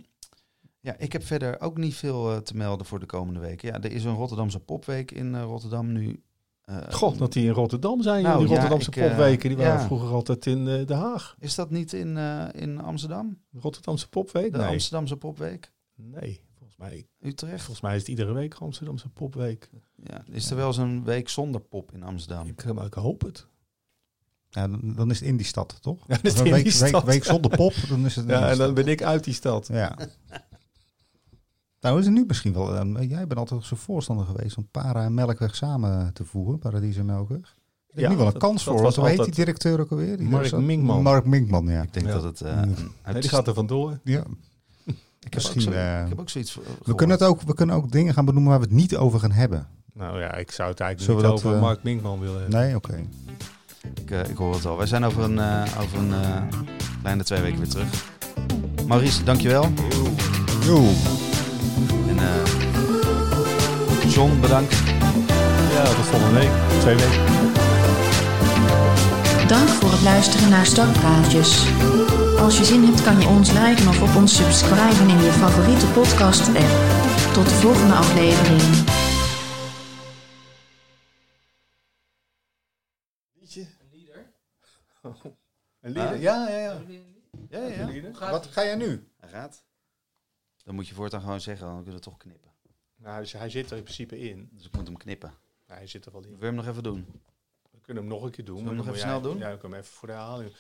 ja, 0.82 0.96
ik 0.98 1.12
heb 1.14 1.24
verder 1.26 1.60
ook 1.62 1.78
niet 1.78 1.96
veel 1.96 2.32
eh, 2.32 2.38
te 2.38 2.56
melden 2.58 2.86
voor 2.86 3.00
de 3.00 3.06
komende 3.06 3.40
weken. 3.40 3.68
Ja, 3.68 3.82
er 3.82 3.92
is 3.92 4.04
een 4.04 4.16
Rotterdamse 4.16 4.60
popweek 4.60 5.12
in 5.12 5.36
eh, 5.36 5.42
Rotterdam 5.44 5.92
nu. 5.92 6.24
Eh, 6.62 6.78
God, 6.90 7.18
dat 7.18 7.34
die 7.34 7.46
in 7.46 7.52
Rotterdam 7.52 8.02
zijn, 8.02 8.24
Nou, 8.24 8.38
die 8.40 8.48
ja, 8.48 8.54
Rotterdamse 8.54 8.92
ik, 8.92 9.08
popweken. 9.08 9.50
Die 9.50 9.58
waren 9.58 9.80
ja. 9.80 9.86
vroeger 9.86 10.10
altijd 10.10 10.46
in 10.46 10.68
eh, 10.68 10.86
Den 10.88 10.98
Haag. 10.98 11.36
Is 11.40 11.56
dat 11.56 11.70
niet 11.70 11.94
in, 11.94 12.18
eh, 12.18 12.48
in 12.52 12.80
Amsterdam? 12.82 13.38
De 13.50 13.60
Rotterdamse 13.60 14.10
popweek? 14.10 14.52
De 14.52 14.58
Nee. 14.58 14.68
Amsterdamse 14.68 15.18
popweek? 15.18 15.72
nee, 15.96 16.42
volgens 16.58 16.78
mij, 16.80 17.08
Utrecht? 17.22 17.58
volgens 17.58 17.82
mij 17.82 17.94
is 17.94 18.00
het 18.00 18.10
iedere 18.10 18.34
week 18.34 18.54
Amsterdamse 18.54 19.10
popweek. 19.10 19.70
Ja, 20.04 20.24
is 20.32 20.50
er 20.50 20.56
wel 20.56 20.68
eens 20.68 20.78
een 20.78 21.04
week 21.04 21.30
zonder 21.30 21.62
pop 21.62 21.92
in 21.94 22.04
Amsterdam? 22.04 22.48
Ik, 22.48 22.74
maar 22.74 22.86
ik 22.86 22.94
hoop 22.94 23.22
het. 23.22 23.48
Ja, 24.50 24.68
dan, 24.68 24.94
dan 24.96 25.10
is 25.12 25.20
het 25.20 25.28
in 25.28 25.38
die 25.38 25.46
stad, 25.46 25.78
toch? 25.82 26.04
Ja, 26.08 26.16
dat 26.22 26.34
is 26.34 26.38
in 26.40 26.44
week, 26.44 26.64
die 26.64 26.80
week, 26.80 26.88
stad. 26.88 27.04
week 27.04 27.24
zonder 27.24 27.52
pop, 27.58 27.74
dan 27.90 28.06
is 28.06 28.16
het 28.16 28.26
in 28.28 28.32
Ja, 28.32 28.40
die 28.40 28.50
en 28.52 28.58
dan 28.58 28.74
ben 28.74 28.88
ik 28.88 29.04
uit 29.04 29.24
die 29.24 29.34
stad. 29.34 29.68
Ja. 29.68 29.98
nou 31.82 32.00
is 32.00 32.06
het 32.06 32.14
nu 32.14 32.24
misschien 32.28 32.54
wel... 32.54 32.76
eh, 32.76 33.10
jij 33.10 33.28
bent 33.28 33.40
altijd 33.40 33.64
zo'n 33.64 33.78
voorstander 33.78 34.26
geweest 34.26 34.58
om 34.58 34.68
Para 34.72 35.04
en 35.04 35.14
Melkweg 35.14 35.56
samen 35.56 36.14
te 36.14 36.26
voeren. 36.26 36.60
Paradies 36.60 36.98
en 36.98 37.06
Melkweg. 37.06 37.56
Ik 37.88 37.98
heb 37.98 38.04
Ja, 38.06 38.10
nu 38.10 38.16
wel 38.18 38.26
een 38.26 38.32
dat- 38.34 38.42
kans 38.42 38.64
dat 38.64 38.80
voor. 38.94 38.94
hoe 39.04 39.08
heet 39.10 39.24
die 39.24 39.34
directeur 39.34 39.80
ook 39.80 39.92
alweer? 39.92 40.18
Die 40.18 40.28
Mark 40.30 40.58
Minkman. 40.58 41.02
Mark 41.02 41.26
Minkman, 41.26 41.66
ja. 41.68 41.82
Ik 41.82 41.94
denk 41.94 42.06
Ja. 42.06 42.14
dat 42.14 42.24
het... 42.24 42.42
eh, 42.42 42.56
Nee, 42.56 42.66
die 42.76 42.86
uitst- 43.04 43.30
gaat 43.30 43.48
er 43.48 43.54
vandoor. 43.54 44.00
ja. 44.04 44.24
ik, 45.20 45.34
heb 45.34 45.42
zo- 45.42 45.72
eh, 45.72 46.02
ik 46.04 46.10
heb 46.10 46.20
ook 46.20 46.30
zoiets 46.30 46.52
voor- 46.52 46.64
We 46.84 46.96
kunnen, 46.96 47.18
het 47.20 47.28
ook, 47.28 47.42
we 47.42 47.54
kunnen 47.54 47.76
ook 47.76 47.92
dingen 47.92 48.14
gaan 48.14 48.26
benoemen 48.26 48.50
waar 48.52 48.60
we 48.60 48.66
het 48.66 48.76
niet 48.76 48.96
over 48.98 49.20
gaan 49.20 49.32
hebben. 49.32 49.68
Nou 49.94 50.20
ja, 50.20 50.34
ik 50.36 50.52
zou 50.52 50.70
het 50.70 50.80
eigenlijk 50.80 51.12
Zullen 51.20 51.32
niet 51.36 51.40
over 51.44 51.56
eh, 51.56 51.62
Mark 51.62 51.84
Minkman 51.84 52.20
willen 52.20 52.42
hebben. 52.42 52.60
Nee, 52.60 52.76
oké. 52.76 53.04
Ik, 53.96 54.12
eh, 54.12 54.30
ik 54.30 54.38
hoor 54.38 54.54
het 54.54 54.66
al. 54.66 54.78
Wij 54.78 54.88
zijn 54.88 55.04
over 55.04 55.24
een, 55.24 55.40
over 55.80 55.98
een 55.98 56.14
kleine 57.02 57.24
twee 57.24 57.42
weken 57.42 57.60
weer 57.60 57.70
terug. 57.70 58.10
Maurice, 58.88 59.24
dankjewel. 59.24 59.64
Jo. 60.66 60.78
En 60.78 60.84
eh, 60.84 61.31
John, 64.08 64.40
bedankt. 64.40 64.74
Ja, 65.72 65.84
tot 65.84 66.06
volgende 66.06 66.40
week. 66.40 66.52
Twee 66.80 66.96
weken. 66.96 67.22
Dank 69.48 69.68
voor 69.70 69.92
het 69.92 70.02
luisteren 70.02 70.50
naar 70.50 70.66
Startpraatjes. 70.66 71.66
Als 72.40 72.58
je 72.58 72.66
zin 72.66 72.84
hebt 72.84 73.04
kan 73.04 73.20
je 73.20 73.28
ons 73.28 73.52
liken 73.52 73.88
of 73.88 74.02
op 74.02 74.16
ons 74.16 74.36
subscriben 74.36 75.10
in 75.10 75.24
je 75.24 75.32
favoriete 75.32 75.86
podcast 75.86 76.48
app. 76.48 76.74
Tot 77.34 77.46
de 77.46 77.56
volgende 77.56 77.94
aflevering. 77.94 78.62
Een 85.82 85.92
lieder? 85.92 86.20
Ja, 86.20 86.50
ja, 86.50 86.58
ja. 86.58 86.82
Ja, 87.50 87.60
ja. 87.60 88.30
Wat 88.32 88.46
ga 88.46 88.64
jij 88.64 88.76
nu? 88.76 89.12
Hij 89.20 89.30
gaat. 89.30 89.64
Dan 90.64 90.76
moet 90.76 90.88
je 90.88 90.94
voortaan 90.94 91.22
gewoon 91.22 91.42
zeggen, 91.42 91.68
dan 91.68 91.76
kunnen 91.76 91.94
we 91.94 92.00
toch 92.00 92.18
knippen. 92.18 92.52
Nou, 92.96 93.20
dus 93.20 93.32
hij 93.32 93.50
zit 93.50 93.72
er 93.72 93.78
in 93.78 93.84
principe 93.84 94.20
in. 94.20 94.50
Dus 94.52 94.66
ik 94.66 94.76
moet 94.76 94.88
hem 94.88 94.98
knippen. 94.98 95.34
Ja, 95.68 95.74
hij 95.74 95.88
zit 95.88 96.06
er 96.06 96.12
wel 96.12 96.22
in. 96.22 96.30
Wil 96.30 96.40
je 96.40 96.46
hem 96.46 96.56
nog 96.56 96.68
even 96.68 96.84
doen? 96.84 97.06
We 97.72 97.80
kunnen 97.82 98.04
hem 98.04 98.12
nog 98.12 98.24
een 98.24 98.32
keer 98.32 98.46
doen. 98.46 98.58
Zullen 98.58 98.72
we 98.72 98.78
maar 98.78 98.86
hem 98.86 98.94
nog 98.94 99.04
even 99.04 99.22
snel 99.22 99.32
doen? 99.32 99.42
Ja, 99.42 99.50
ik 99.50 99.60
kan 99.60 99.72
hem 99.72 99.80
even 99.80 99.94
voor 99.94 100.08
de 100.08 100.14
herhaling. 100.14 100.52